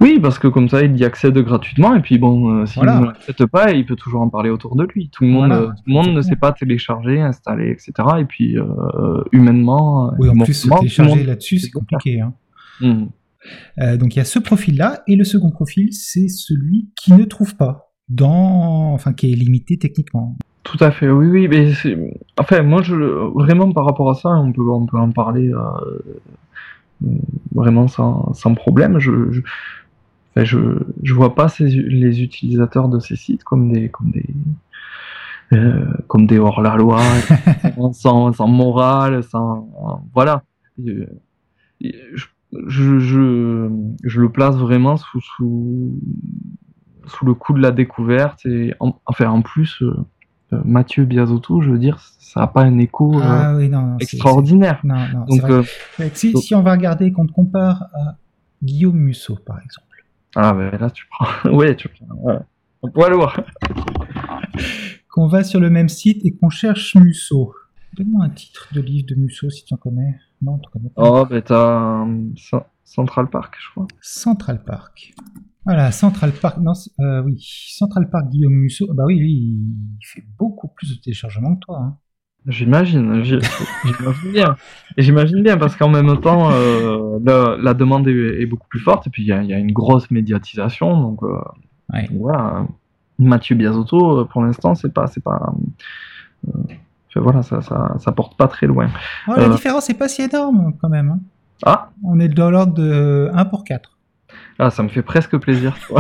[0.02, 3.06] Oui, parce que comme ça, il y accède gratuitement, et puis bon, euh, s'il ne
[3.06, 5.10] l'accepte pas, il peut toujours en parler autour de lui.
[5.12, 7.94] Tout le monde, euh, tout le monde ne sait pas télécharger, installer, etc.
[8.20, 10.12] Et puis, euh, humainement...
[10.18, 12.20] Oui, en plus, télécharger là-dessus, c'est compliqué.
[12.20, 12.34] Hein.
[12.82, 13.98] Mmh.
[13.98, 17.56] donc il y a ce profil-là, et le second profil, c'est celui qui ne trouve
[17.56, 18.92] pas, dans...
[18.94, 20.36] enfin, qui est limité techniquement.
[20.64, 21.72] Tout à fait, oui, oui, mais
[22.38, 22.95] enfin, moi, je...
[22.95, 25.51] vraiment par rapport à ça, on peut, on peut en parler
[27.53, 28.99] vraiment sans, sans problème.
[28.99, 29.41] Je, je,
[30.38, 30.59] je,
[31.03, 34.26] je, vois pas ces, les utilisateurs de ces sites comme des comme des
[35.53, 37.01] euh, comme des hors la loi,
[37.93, 39.70] sans, sans morale, sans
[40.14, 40.43] voilà.
[40.84, 41.05] Je,
[41.82, 42.26] je,
[42.68, 43.70] je,
[44.03, 45.99] je, le place vraiment sous, sous,
[47.05, 50.03] sous le coup de la découverte et enfin en plus euh, euh,
[50.64, 53.56] Mathieu Biazotto, je veux dire, ça n'a pas un écho ah
[53.99, 54.82] extraordinaire.
[56.14, 58.18] si, si, on va regarder, qu'on te compare à
[58.64, 60.06] Guillaume Musso, par exemple.
[60.36, 61.28] Ah, ben là, tu prends.
[61.51, 62.45] oui, tu prends.
[62.82, 63.39] On pourrait le voir.
[65.10, 67.54] qu'on va sur le même site et qu'on cherche Musso.
[67.93, 70.20] Donne-moi un titre de livre de Musso si tu en connais.
[70.41, 71.01] Non, tu connais pas.
[71.04, 72.06] Oh, ben t'as
[72.84, 73.88] Central Park, je crois.
[74.01, 75.14] Central Park.
[75.66, 77.38] Voilà, Central Park, non, euh, oui,
[77.70, 81.80] Central Park Guillaume Musso, bah oui, lui, il fait beaucoup plus de téléchargement que toi.
[81.80, 81.97] Hein.
[82.45, 84.57] J'imagine, j'imagine bien.
[84.97, 89.24] J'imagine bien parce qu'en même temps, euh, la, demande est, beaucoup plus forte et puis
[89.24, 90.99] il y, a, une grosse médiatisation.
[90.99, 91.39] Donc, euh,
[92.11, 92.68] voilà,
[93.18, 95.53] Mathieu Biazotto, pour l'instant, c'est pas, c'est pas,
[97.16, 98.89] voilà, ça, ça, ça, porte pas très loin.
[99.30, 101.11] Oh, la différence n'est pas si énorme quand même.
[101.11, 101.20] Hein.
[101.66, 101.91] Ah.
[102.03, 103.93] On est dans l'ordre de 1 pour 4.
[104.60, 105.76] Ah, ça me fait presque plaisir,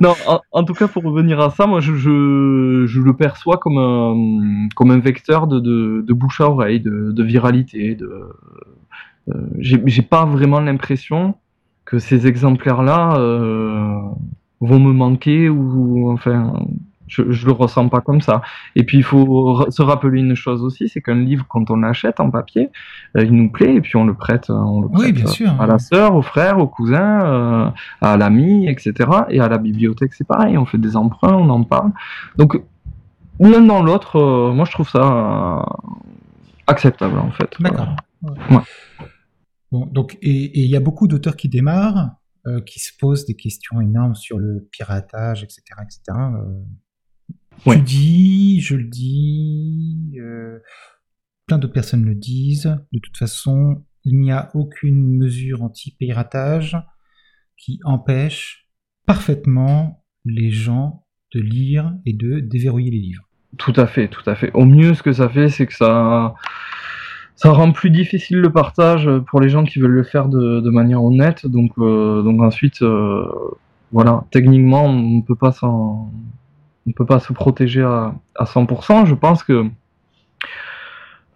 [0.00, 0.14] non,
[0.52, 4.90] en, tout cas, pour revenir à ça, moi, je, je, le perçois comme un, comme
[4.90, 7.94] un vecteur de, de, bouche à oreille, de, de viralité.
[7.94, 8.30] De,
[9.28, 11.34] euh, j'ai pas vraiment l'impression
[11.84, 14.00] que ces exemplaires-là euh,
[14.60, 16.54] vont me manquer ou enfin
[17.08, 18.42] je, je le ressens pas comme ça.
[18.76, 22.20] Et puis il faut se rappeler une chose aussi, c'est qu'un livre quand on l'achète
[22.20, 22.70] en papier,
[23.16, 25.28] euh, il nous plaît et puis on le prête, euh, on le prête bien euh,
[25.28, 28.92] sûr, à la sœur, au frère, au cousin, à l'ami, etc.
[29.30, 31.92] Et à la bibliothèque c'est pareil, on fait des emprunts, on en parle.
[32.36, 32.60] Donc
[33.40, 35.64] l'un dans l'autre, moi je trouve ça
[36.66, 37.50] acceptable en fait.
[37.60, 37.96] D'accord.
[39.70, 42.10] Bon, donc et il y a beaucoup d'auteurs qui démarrent.
[42.64, 46.18] qui se posent des questions énormes sur le piratage, etc., etc.
[47.64, 50.58] Tu dis, je le dis, euh,
[51.46, 52.76] plein d'autres personnes le disent.
[52.92, 56.76] De toute façon, il n'y a aucune mesure anti-piratage.
[57.56, 58.68] qui empêche
[59.04, 61.04] parfaitement les gens
[61.34, 63.28] de lire et de déverrouiller les livres.
[63.56, 64.52] Tout à fait, tout à fait.
[64.54, 66.34] Au mieux, ce que ça fait, c'est que ça,
[67.34, 70.70] ça rend plus difficile le partage pour les gens qui veulent le faire de, de
[70.70, 71.46] manière honnête.
[71.46, 73.26] Donc, euh, donc ensuite, euh,
[73.90, 76.12] voilà, techniquement, on peut pas s'en,
[76.88, 79.06] on peut pas se protéger à, à 100%.
[79.06, 79.66] Je pense que,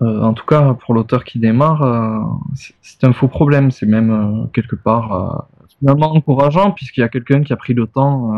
[0.02, 2.20] euh, en tout cas, pour l'auteur qui démarre, euh,
[2.54, 3.70] c'est- un faux problème.
[3.70, 5.48] C'est même euh, quelque part
[5.80, 8.32] finalement encourageant puisqu'il y a quelqu'un qui a pris le temps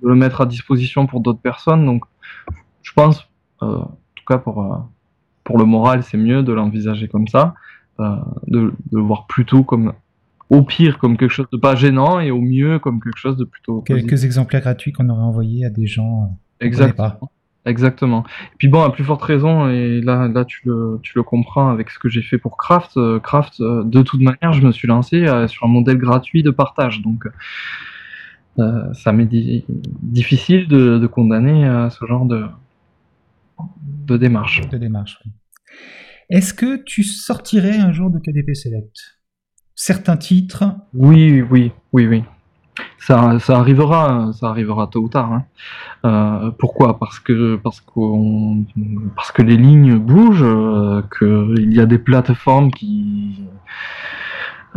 [0.00, 1.84] de le mettre à disposition pour d'autres personnes.
[1.86, 2.04] Donc,
[2.82, 3.28] je pense,
[3.60, 4.86] en tout cas pour,
[5.42, 7.54] pour le moral, c'est mieux de l'envisager comme ça,
[7.98, 8.14] euh,
[8.46, 9.92] de, de le voir plutôt comme,
[10.50, 13.44] au pire, comme quelque chose de pas gênant et au mieux comme quelque chose de
[13.44, 14.08] plutôt positif.
[14.10, 16.38] Quelques exemplaires gratuits qu'on aurait envoyés à des gens.
[16.62, 17.10] Euh, Exactement.
[17.10, 17.26] pas.
[17.66, 18.24] Exactement.
[18.52, 21.70] Et puis bon, à plus forte raison, et là, là tu, le, tu le comprends
[21.70, 22.96] avec ce que j'ai fait pour Craft.
[22.98, 26.42] euh, Craft, euh, de toute manière, je me suis lancé euh, sur un modèle gratuit
[26.42, 27.00] de partage.
[27.00, 27.24] Donc,
[28.58, 29.64] euh, ça m'est di-
[30.02, 32.44] difficile de, de condamner à ce genre de,
[34.06, 34.60] de démarche.
[34.70, 35.18] de démarche.
[35.24, 35.32] oui.
[36.30, 38.94] Est-ce que tu sortirais un jour de KDP Select?
[39.74, 42.24] Certains titres, Oui, oui, oui, oui.
[43.06, 45.30] Ça, ça arrivera, ça arrivera tôt ou tard.
[45.30, 45.44] hein.
[46.06, 46.98] Euh, pourquoi?
[46.98, 47.84] Parce que parce
[49.14, 53.42] parce que les lignes bougent, euh, qu'il y a des plateformes qui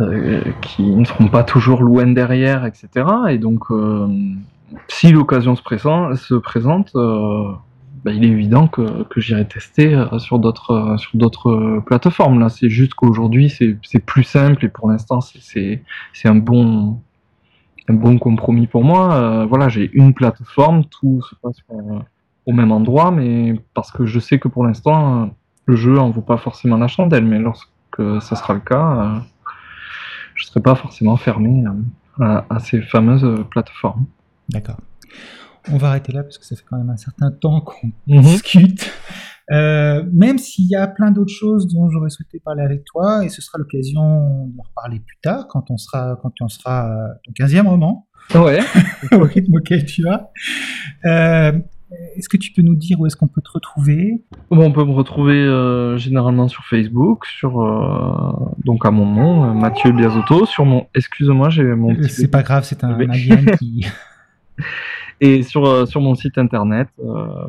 [0.00, 2.88] euh, qui ne seront pas toujours loin derrière, etc.
[3.30, 3.64] Et donc,
[4.88, 10.38] si l'occasion se présente, se présente bah, il est évident que, que j'irai tester sur
[10.38, 12.40] d'autres sur d'autres plateformes.
[12.40, 15.82] Là, c'est juste qu'aujourd'hui, c'est plus simple et pour l'instant, c'est
[16.26, 17.00] un bon
[17.88, 19.14] un bon compromis pour moi.
[19.14, 21.56] Euh, voilà, j'ai une plateforme, tout se passe
[22.46, 25.30] au même endroit, mais parce que je sais que pour l'instant,
[25.66, 27.68] le jeu en vaut pas forcément la chandelle, mais lorsque
[28.20, 28.86] ça sera le cas,
[29.16, 29.18] euh,
[30.34, 34.04] je serai pas forcément fermé euh, à, à ces fameuses plateformes.
[34.48, 34.76] d'accord.
[35.70, 38.22] On va arrêter là parce que ça fait quand même un certain temps qu'on Mhm.
[38.22, 38.90] discute.
[39.50, 43.28] Euh, même s'il y a plein d'autres choses dont j'aurais souhaité parler avec toi, et
[43.30, 47.32] ce sera l'occasion d'en reparler plus tard quand on sera quand on sera euh, ton
[47.32, 48.58] 15e roman, Ouais.
[49.12, 50.30] au rythme auquel tu vas.
[51.06, 51.58] Euh,
[52.16, 54.22] est-ce que tu peux nous dire où est-ce qu'on peut te retrouver?
[54.50, 59.54] Bon, on peut me retrouver euh, généralement sur Facebook, sur euh, donc à mon nom,
[59.54, 63.06] Mathieu Biasotto, sur mon excuse-moi, j'ai mon petit C'est pas grave, c'est un Oui.
[63.08, 63.86] alien qui.
[65.20, 67.48] et sur euh, sur mon site internet euh,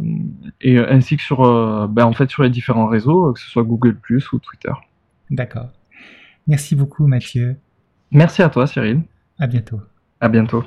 [0.61, 3.63] et euh, ainsi que sur ben, en fait sur les différents réseaux, que ce soit
[3.63, 4.72] Google Plus ou Twitter.
[5.30, 5.70] D'accord.
[6.47, 7.57] Merci beaucoup, Mathieu.
[8.11, 9.01] Merci à toi, Cyril.
[9.38, 9.82] À bientôt.
[10.20, 10.63] À bientôt.